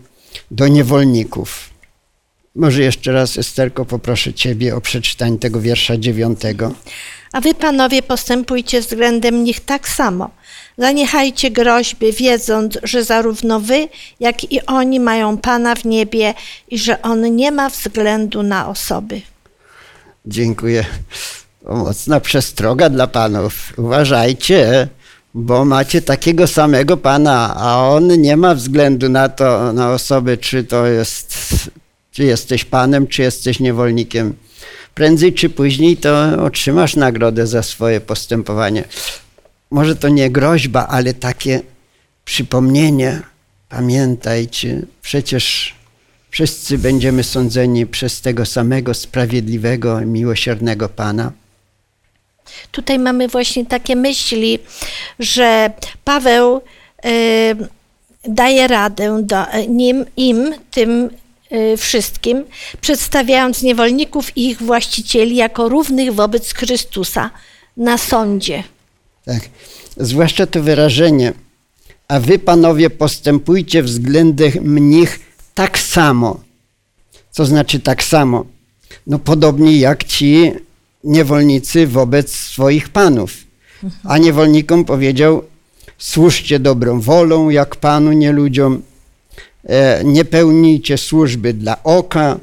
do 0.51 0.69
niewolników? 0.69 1.71
Może 2.55 2.83
jeszcze 2.83 3.13
raz, 3.13 3.39
Esterko, 3.39 3.85
poproszę 3.85 4.35
Ciebie 4.35 4.77
o 4.77 4.81
przeczytanie 4.81 5.39
tego 5.39 5.61
wiersza 5.61 5.97
dziewiątego. 5.97 6.73
A 7.33 7.41
wy, 7.41 7.55
panowie, 7.55 8.03
postępujcie 8.03 8.81
względem 8.81 9.45
nich 9.45 9.61
tak 9.61 9.89
samo. 9.89 10.31
Zaniechajcie 10.79 11.51
groźby, 11.51 12.13
wiedząc, 12.13 12.79
że 12.83 13.05
zarówno 13.05 13.61
wy, 13.61 13.89
jak 14.21 14.53
i 14.53 14.67
oni 14.67 15.01
mają 15.01 15.39
Pana 15.39 15.75
w 15.75 15.85
niebie 15.85 16.35
i 16.69 16.79
że 16.79 17.03
On 17.03 17.37
nie 17.37 17.53
ma 17.53 17.71
względu 17.71 18.43
na 18.43 18.69
osoby. 18.69 19.21
Dziękuję. 20.27 20.85
Mocna 21.69 22.21
przestroga 22.21 22.91
dla 22.91 23.07
panów. 23.07 23.73
Uważajcie, 23.77 24.89
bo 25.37 25.65
macie 25.65 26.03
takiego 26.03 26.47
samego 26.47 26.97
pana, 26.97 27.55
a 27.57 27.89
on 27.89 28.21
nie 28.21 28.37
ma 28.37 28.55
względu 28.55 29.09
na 29.09 29.29
to, 29.29 29.73
na 29.73 29.93
osoby, 29.93 30.39
czy 30.39 30.65
to 30.65 30.87
jest, 30.87 31.35
czy 32.11 32.25
jesteś 32.25 32.65
panem, 32.65 33.07
czy 33.07 33.23
jesteś 33.23 33.61
niewolnikiem. 33.61 34.35
Prędzej 34.95 35.33
czy 35.33 35.51
później 35.51 35.97
to 35.97 36.43
otrzymasz 36.45 36.97
nagrodę 36.97 37.47
za 37.47 37.63
swoje 37.63 38.01
postępowanie. 38.01 38.85
Może 39.71 39.97
to 39.97 40.09
nie 40.09 40.31
groźba, 40.31 40.87
ale 40.87 41.15
takie 41.15 41.61
przypomnienie. 42.25 43.21
Pamiętajcie, 43.69 44.83
przecież 45.03 45.75
wszyscy 46.31 46.79
będziemy 46.79 47.25
sądzeni 47.25 47.87
przez 47.87 48.21
tego 48.21 48.47
samego 48.47 48.95
sprawiedliwego 48.95 50.01
miłosiernego 50.01 50.89
Pana. 50.89 51.33
Tutaj 52.71 52.99
mamy 52.99 53.29
właśnie 53.29 53.67
takie 53.67 53.97
myśli, 53.97 54.59
że 55.19 55.71
Paweł 56.05 56.61
y, 57.07 57.57
daje 58.25 58.69
radę 58.69 59.23
do, 59.23 59.45
nim, 59.69 60.05
im, 60.17 60.55
tym 60.71 61.11
y, 61.53 61.77
wszystkim, 61.77 62.45
przedstawiając 62.81 63.63
niewolników 63.63 64.37
i 64.37 64.49
ich 64.49 64.63
właścicieli 64.63 65.37
jako 65.37 65.69
równych 65.69 66.15
wobec 66.15 66.55
Chrystusa 66.55 67.31
na 67.77 67.99
sądzie. 67.99 68.63
Tak. 69.25 69.41
Zwłaszcza 69.97 70.47
to 70.47 70.63
wyrażenie, 70.63 71.33
a 72.09 72.21
wy 72.21 72.39
panowie 72.39 72.91
postępujcie 72.91 73.83
względem 73.83 74.89
nich 74.89 75.21
tak 75.55 75.79
samo. 75.79 76.41
Co 77.31 77.45
znaczy 77.45 77.81
tak 77.81 78.05
samo? 78.05 78.45
No 79.07 79.19
podobnie 79.19 79.79
jak 79.79 80.05
ci 80.05 80.53
niewolnicy 81.07 81.87
wobec 81.87 82.37
swoich 82.37 82.89
panów. 82.89 83.33
A 84.05 84.19
niewolnikom 84.19 84.85
powiedział, 84.85 85.45
służcie 85.99 86.59
dobrą 86.59 87.01
wolą 87.01 87.51
jak 87.51 87.77
panu, 87.77 88.13
nie 88.13 88.33
ludziom. 88.33 88.83
E, 89.65 90.05
nie 90.05 90.25
pełnijcie 90.25 90.99
służby 90.99 91.55
dla 91.55 91.83
oka. 91.83 92.39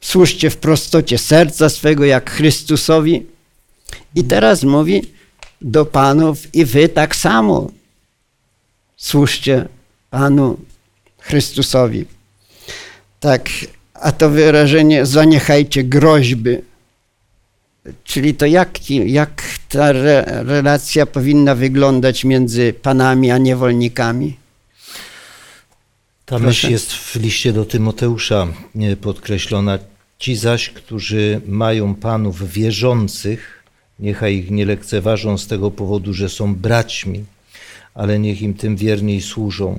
Służcie 0.00 0.50
w 0.50 0.56
prostocie 0.56 1.18
serca 1.18 1.68
swego 1.68 2.04
jak 2.04 2.30
Chrystusowi. 2.30 3.26
I 4.14 4.24
teraz 4.24 4.64
mówi 4.64 5.02
do 5.60 5.86
panów 5.86 6.54
i 6.54 6.64
wy 6.64 6.88
tak 6.88 7.16
samo. 7.16 7.70
Służcie 8.96 9.68
Panu 10.10 10.56
Chrystusowi. 11.18 12.04
Tak, 13.20 13.48
a 13.94 14.12
to 14.12 14.30
wyrażenie 14.30 15.06
zaniechajcie 15.06 15.84
groźby. 15.84 16.67
Czyli 18.04 18.34
to 18.34 18.46
jak, 18.46 18.90
jak 18.90 19.42
ta 19.68 19.88
re, 19.88 20.42
relacja 20.46 21.06
powinna 21.06 21.54
wyglądać 21.54 22.24
między 22.24 22.72
panami 22.72 23.30
a 23.30 23.38
niewolnikami? 23.38 24.36
Ta 26.26 26.36
Proszę. 26.36 26.46
myśl 26.46 26.70
jest 26.70 26.92
w 26.92 27.16
liście 27.16 27.52
do 27.52 27.64
Tymoteusza 27.64 28.46
e, 28.80 28.96
podkreślona. 28.96 29.78
Ci 30.18 30.36
zaś, 30.36 30.70
którzy 30.70 31.40
mają 31.46 31.94
panów 31.94 32.52
wierzących, 32.52 33.64
niechaj 33.98 34.36
ich 34.36 34.50
nie 34.50 34.64
lekceważą 34.66 35.38
z 35.38 35.46
tego 35.46 35.70
powodu, 35.70 36.14
że 36.14 36.28
są 36.28 36.54
braćmi, 36.54 37.24
ale 37.94 38.18
niech 38.18 38.42
im 38.42 38.54
tym 38.54 38.76
wierniej 38.76 39.20
służą. 39.20 39.78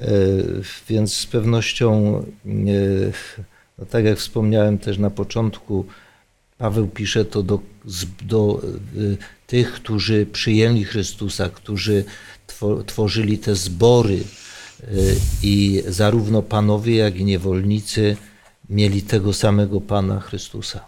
E, 0.00 0.08
Więc 0.88 1.14
z 1.14 1.26
pewnością, 1.26 2.14
e, 2.46 2.50
no 3.78 3.86
tak 3.86 4.04
jak 4.04 4.18
wspomniałem 4.18 4.78
też 4.78 4.98
na 4.98 5.10
początku, 5.10 5.86
Paweł 6.58 6.86
pisze 6.88 7.24
to 7.24 7.42
do, 7.42 7.60
do 8.22 8.62
e, 8.62 9.16
tych, 9.46 9.72
którzy 9.72 10.26
przyjęli 10.32 10.84
Chrystusa, 10.84 11.48
którzy 11.48 12.04
two- 12.46 12.84
tworzyli 12.84 13.38
te 13.38 13.54
zbory 13.56 14.20
e, 14.82 14.86
i 15.42 15.82
zarówno 15.88 16.42
panowie, 16.42 16.96
jak 16.96 17.16
i 17.16 17.24
niewolnicy 17.24 18.16
mieli 18.70 19.02
tego 19.02 19.32
samego 19.32 19.80
Pana 19.80 20.20
Chrystusa. 20.20 20.80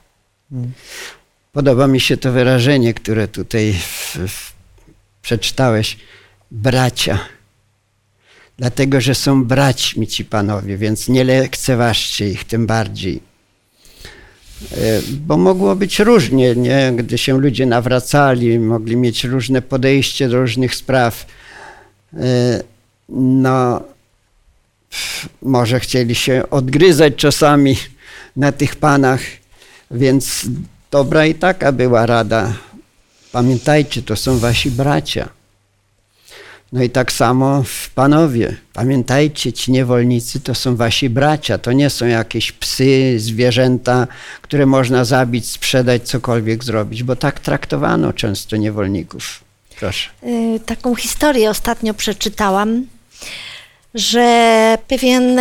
Podoba 1.53 1.87
mi 1.87 2.01
się 2.01 2.17
to 2.17 2.33
wyrażenie, 2.33 2.95
które 2.95 3.29
tutaj 3.29 3.75
przeczytałeś. 5.23 5.99
bracia. 6.51 7.19
Dlatego, 8.57 9.01
że 9.01 9.15
są 9.15 9.45
braćmi 9.45 10.07
ci 10.07 10.25
panowie, 10.25 10.77
więc 10.77 11.09
nie 11.09 11.25
lekceważcie 11.25 12.31
ich 12.31 12.45
tym 12.45 12.67
bardziej. 12.67 13.28
E, 14.73 14.77
bo 15.27 15.37
mogło 15.37 15.77
być 15.77 15.99
różnie, 15.99 16.55
nie? 16.55 16.93
gdy 16.97 17.19
się 17.19 17.41
ludzie 17.41 17.67
nawracali, 17.67 18.59
mogli 18.59 18.97
mieć 18.97 19.25
różne 19.25 19.63
podejście 19.63 20.29
do 20.29 20.41
różnych 20.41 20.75
spraw. 20.75 21.27
E, 22.15 22.63
no, 23.09 23.83
może 25.43 25.81
chcieli 25.81 26.15
się 26.15 26.43
odgryzać 26.51 27.15
czasami 27.17 27.77
na 28.37 28.53
tych 28.53 28.77
panach, 28.77 29.21
więc 29.91 30.47
dobra 30.91 31.27
i 31.27 31.35
taka 31.35 31.73
była 31.73 32.07
rada. 32.07 32.53
Pamiętajcie, 33.33 34.03
to 34.03 34.17
są 34.17 34.39
wasi 34.39 34.71
bracia. 34.71 35.38
No 36.73 36.83
i 36.83 36.91
tak 36.91 37.13
samo 37.13 37.65
panowie, 37.95 38.57
pamiętajcie, 38.73 39.53
ci 39.53 39.73
niewolnicy 39.73 40.41
to 40.41 40.55
są 40.55 40.77
wasi 40.77 41.11
bracia, 41.11 41.59
to 41.59 41.73
nie 41.73 41.91
są 41.91 42.07
jakieś 42.07 42.53
psy, 42.53 43.15
zwierzęta, 43.19 44.07
które 44.43 44.67
można 44.67 45.05
zabić, 45.05 45.51
sprzedać, 45.51 46.03
cokolwiek 46.03 46.65
zrobić, 46.65 47.03
bo 47.03 47.17
tak 47.17 47.41
traktowano 47.41 48.13
często 48.13 48.57
niewolników. 48.57 49.45
Proszę. 49.79 50.11
Y, 50.23 50.61
taką 50.67 50.95
historię 50.95 51.51
ostatnio 51.51 51.95
przeczytałam, 51.95 52.87
że 53.95 54.79
pewien 54.89 55.41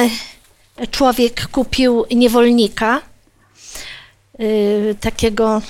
człowiek 0.92 1.48
kupił 1.48 2.06
niewolnika, 2.16 3.02
y, 4.40 4.96
takiego 5.02 5.62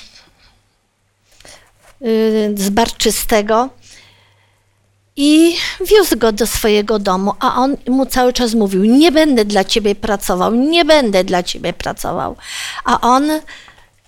y, 2.01 2.53
zbarczystego, 2.57 3.69
i 5.17 5.55
wiózł 5.81 6.17
go 6.17 6.31
do 6.31 6.47
swojego 6.47 6.99
domu, 6.99 7.33
a 7.39 7.55
on 7.55 7.77
mu 7.87 8.05
cały 8.05 8.33
czas 8.33 8.53
mówił: 8.53 8.85
Nie 8.85 9.11
będę 9.11 9.45
dla 9.45 9.63
ciebie 9.63 9.95
pracował, 9.95 10.55
nie 10.55 10.85
będę 10.85 11.23
dla 11.23 11.43
ciebie 11.43 11.73
pracował. 11.73 12.35
A 12.83 13.01
on 13.01 13.29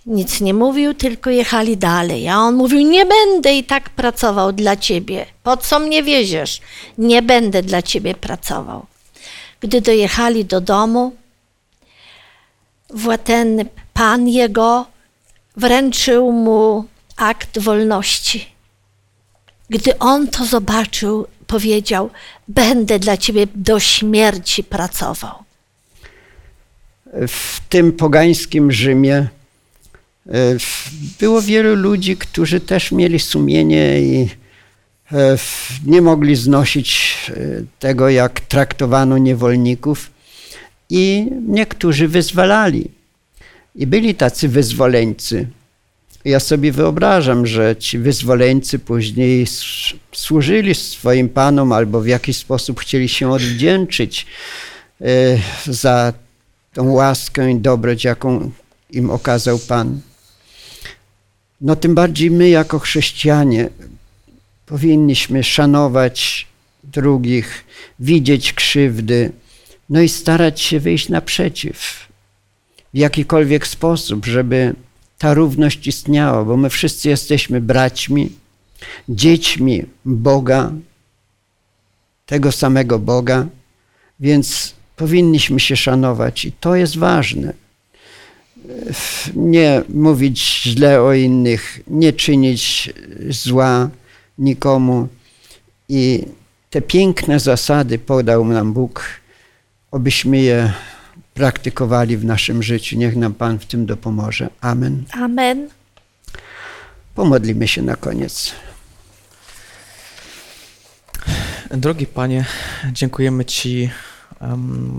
nic 0.06 0.42
nie 0.42 0.54
mówił, 0.54 0.94
tylko 0.94 1.30
jechali 1.30 1.78
dalej. 1.78 2.28
A 2.28 2.38
on 2.38 2.56
mówił: 2.56 2.80
Nie 2.80 3.06
będę 3.06 3.56
i 3.56 3.64
tak 3.64 3.90
pracował 3.90 4.54
dla 4.54 4.76
ciebie. 4.76 5.26
Po 5.44 5.58
co 5.58 5.80
mnie 5.80 6.04
wieziesz? 6.04 6.62
Nie 6.98 7.22
będę 7.22 7.64
dla 7.64 7.82
ciebie 7.82 8.16
pracował. 8.16 8.86
Gdy 9.60 9.82
dojechali 9.82 10.46
do 10.46 10.62
domu, 10.62 11.16
ten 13.24 13.66
pan 13.94 14.28
jego 14.28 14.86
wręczył 15.58 16.32
mu 16.32 16.86
akt 17.18 17.60
wolności 17.60 18.59
gdy 19.70 20.00
on 20.00 20.28
to 20.28 20.46
zobaczył, 20.46 21.28
powiedział: 21.48 22.10
Będę 22.48 23.00
dla 23.00 23.18
ciebie 23.18 23.48
do 23.56 23.80
śmierci 23.80 24.64
pracował. 24.64 25.36
W 27.28 27.60
tym 27.70 27.92
pogańskim 27.92 28.72
Rzymie 28.72 29.16
e, 29.16 29.28
było 31.20 31.42
wielu 31.42 31.76
ludzi, 31.76 32.18
którzy 32.18 32.60
też 32.60 32.92
mieli 32.92 33.20
sumienie 33.20 34.02
i 34.02 34.30
e, 35.12 35.38
nie 35.86 36.02
mogli 36.02 36.36
znosić 36.36 37.16
e, 37.30 37.34
tego, 37.80 38.10
jak 38.10 38.40
traktowano 38.40 39.18
niewolników, 39.18 40.12
i 40.90 41.28
niektórzy 41.48 42.08
wyzwalali. 42.08 42.92
I 43.76 43.88
byli 43.88 44.16
tacy 44.16 44.48
wyzwoleńcy. 44.48 45.48
Ja 46.26 46.40
sobie 46.40 46.72
wyobrażam, 46.72 47.48
że 47.48 47.76
ci 47.76 48.00
wyzwoleńcy 48.00 48.80
później 48.80 49.48
służyli 50.12 50.76
swoim 50.76 51.30
panom 51.30 51.72
albo 51.72 52.02
w 52.02 52.08
jakiś 52.08 52.38
sposób 52.38 52.80
chcieli 52.80 53.10
się 53.10 53.32
odwdzięczyć 53.32 54.26
e, 55.02 55.06
za 55.66 56.14
tą 56.74 56.92
łaskę 56.92 57.52
i 57.52 57.56
dobroć, 57.56 58.04
jaką 58.04 58.52
im 58.92 59.10
okazał 59.10 59.60
Pan. 59.60 60.02
No 61.62 61.76
tym 61.76 61.96
bardziej 61.96 62.32
my 62.32 62.50
jako 62.50 62.80
chrześcijanie 62.80 63.70
powinniśmy 64.66 65.44
szanować 65.44 66.48
drugich, 66.84 67.64
widzieć 68.00 68.54
krzywdy, 68.54 69.32
no 69.90 70.02
i 70.02 70.10
starać 70.10 70.62
się 70.62 70.80
wyjść 70.80 71.10
naprzeciw 71.10 72.08
w 72.94 72.98
jakikolwiek 72.98 73.68
sposób, 73.68 74.26
żeby 74.26 74.76
ta 75.20 75.34
równość 75.34 75.88
istniała, 75.88 76.44
bo 76.44 76.58
my 76.58 76.70
wszyscy 76.70 77.10
jesteśmy 77.10 77.62
braćmi, 77.62 78.32
dziećmi 79.10 79.84
Boga, 80.06 80.72
tego 82.26 82.52
samego 82.52 83.00
Boga, 83.00 83.48
więc 84.20 84.74
powinniśmy 84.96 85.60
się 85.60 85.76
szanować 85.76 86.46
i 86.46 86.52
to 86.52 86.76
jest 86.76 86.98
ważne. 86.98 87.54
Nie 89.36 89.82
mówić 89.90 90.62
źle 90.64 91.02
o 91.02 91.14
innych, 91.14 91.80
nie 91.88 92.14
czynić 92.14 92.94
zła 93.30 93.90
nikomu. 94.38 95.08
I 95.90 96.26
te 96.70 96.82
piękne 96.82 97.40
zasady 97.40 98.00
podał 98.00 98.46
nam 98.46 98.74
Bóg, 98.74 99.04
abyśmy 99.92 100.38
je 100.38 100.74
praktykowali 101.40 102.18
w 102.18 102.26
naszym 102.26 102.64
życiu. 102.64 102.98
Niech 102.98 103.16
nam 103.16 103.34
Pan 103.34 103.60
w 103.60 103.66
tym 103.66 103.86
dopomoże. 103.86 104.50
Amen. 104.62 105.04
Amen. 105.12 105.70
Pomodlimy 107.16 107.68
się 107.68 107.82
na 107.82 107.96
koniec. 107.96 108.52
Drogi 111.72 112.06
Panie, 112.06 112.46
dziękujemy 112.92 113.46
Ci 113.46 113.90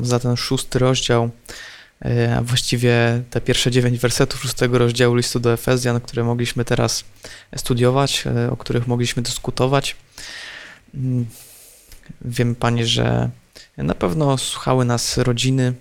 za 0.03 0.19
ten 0.19 0.37
szósty 0.37 0.79
rozdział, 0.79 1.31
e, 2.05 2.37
a 2.37 2.43
właściwie 2.43 3.23
te 3.31 3.41
pierwsze 3.41 3.71
dziewięć 3.71 3.99
wersetów 3.99 4.43
szóstego 4.43 4.79
rozdziału 4.79 5.15
listu 5.15 5.41
do 5.41 5.53
Efezjan, 5.53 6.01
które 6.01 6.25
mogliśmy 6.25 6.65
teraz 6.65 7.05
studiować, 7.57 8.25
e, 8.27 8.51
o 8.51 8.57
których 8.57 8.87
mogliśmy 8.87 9.23
dyskutować. 9.23 9.97
Mm, 10.95 11.27
wiem, 12.23 12.55
Panie, 12.55 12.87
że 12.87 13.31
na 13.77 13.95
pewno 13.95 14.39
słuchały 14.39 14.85
nas 14.85 15.19
rodziny, 15.19 15.75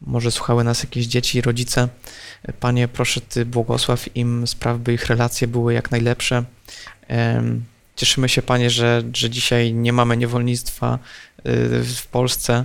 może 0.00 0.30
słuchały 0.30 0.64
nas 0.64 0.82
jakieś 0.82 1.06
dzieci 1.06 1.38
i 1.38 1.40
rodzice. 1.40 1.88
Panie, 2.60 2.88
proszę 2.88 3.20
Ty 3.20 3.44
błogosław 3.44 4.16
im, 4.16 4.46
spraw, 4.46 4.78
by 4.78 4.92
ich 4.92 5.06
relacje 5.06 5.48
były 5.48 5.74
jak 5.74 5.90
najlepsze. 5.90 6.44
Cieszymy 7.96 8.28
się, 8.28 8.42
Panie, 8.42 8.70
że, 8.70 9.02
że 9.14 9.30
dzisiaj 9.30 9.74
nie 9.74 9.92
mamy 9.92 10.16
niewolnictwa 10.16 10.98
y, 11.38 11.84
w 11.84 12.06
Polsce, 12.06 12.64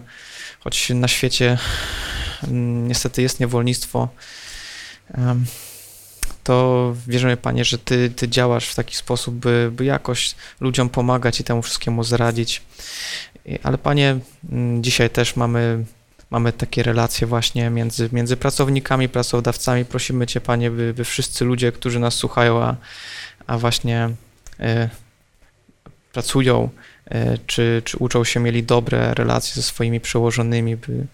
choć 0.59 0.89
na 0.89 1.07
świecie 1.07 1.57
mm, 2.43 2.87
niestety 2.87 3.21
jest 3.21 3.39
niewolnictwo. 3.39 4.09
To 6.45 6.93
wierzymy, 7.07 7.37
Panie, 7.37 7.65
że 7.65 7.77
Ty, 7.77 8.09
ty 8.09 8.27
działasz 8.27 8.67
w 8.67 8.75
taki 8.75 8.95
sposób, 8.95 9.35
by, 9.35 9.69
by 9.73 9.85
jakoś 9.85 10.35
ludziom 10.59 10.89
pomagać 10.89 11.39
i 11.39 11.43
temu 11.43 11.61
wszystkiemu 11.61 12.03
zradzić. 12.03 12.61
Ale 13.63 13.77
Panie, 13.77 14.19
mm, 14.51 14.83
dzisiaj 14.83 15.09
też 15.09 15.35
mamy 15.35 15.85
mamy 16.29 16.53
takie 16.53 16.83
relacje 16.83 17.27
właśnie 17.27 17.69
między, 17.69 18.09
między 18.11 18.37
pracownikami, 18.37 19.09
pracodawcami. 19.09 19.85
Prosimy 19.85 20.27
Cię, 20.27 20.41
Panie, 20.41 20.71
by, 20.71 20.93
by 20.93 21.03
wszyscy 21.03 21.45
ludzie, 21.45 21.71
którzy 21.71 21.99
nas 21.99 22.13
słuchają, 22.13 22.63
a, 22.63 22.75
a 23.47 23.57
właśnie 23.57 24.09
y, 24.59 24.89
pracują, 26.13 26.69
y, 27.07 27.39
czy, 27.47 27.81
czy 27.85 27.97
uczą 27.97 28.23
się, 28.23 28.39
mieli 28.39 28.63
dobre 28.63 29.13
relacje 29.13 29.53
ze 29.55 29.63
swoimi 29.63 29.99
przełożonymi, 29.99 30.75
by, 30.77 31.07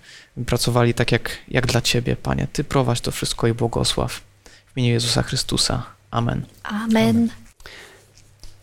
pracowali 0.45 0.93
tak 0.93 1.11
jak, 1.11 1.38
jak 1.47 1.67
dla 1.67 1.82
Ciebie, 1.82 2.15
Panie. 2.15 2.47
Ty 2.53 2.63
prowadź 2.63 3.01
to 3.01 3.11
wszystko 3.11 3.47
i 3.47 3.53
błogosław. 3.53 4.30
W 4.74 4.78
imieniu 4.78 4.93
Jezusa 4.93 5.24
Chrystusa. 5.24 5.84
Amen. 6.11 6.45
Amen. 6.63 6.86
Amen. 6.89 7.30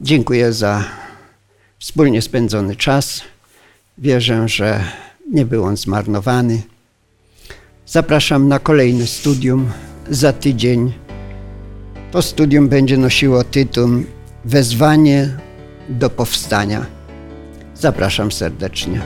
Dziękuję 0.01 0.53
za 0.53 0.85
wspólnie 1.79 2.23
spędzony 2.23 2.77
czas. 2.77 3.21
Wierzę, 3.99 4.49
że 4.49 4.85
nie 5.31 5.47
był 5.47 5.65
on 5.65 5.77
zmarnowany. 5.77 6.63
Zapraszam 7.87 8.49
na 8.49 8.59
kolejne 8.59 9.07
studium 9.07 9.71
za 10.11 10.33
tydzień. 10.33 10.93
To 12.11 12.23
studium 12.23 12.69
będzie 12.69 12.97
nosiło 12.97 13.45
tytuł 13.45 13.89
Wezwanie 14.45 15.37
do 15.89 16.11
powstania. 16.11 16.87
Zapraszam 17.75 18.33
serdecznie. 18.33 19.03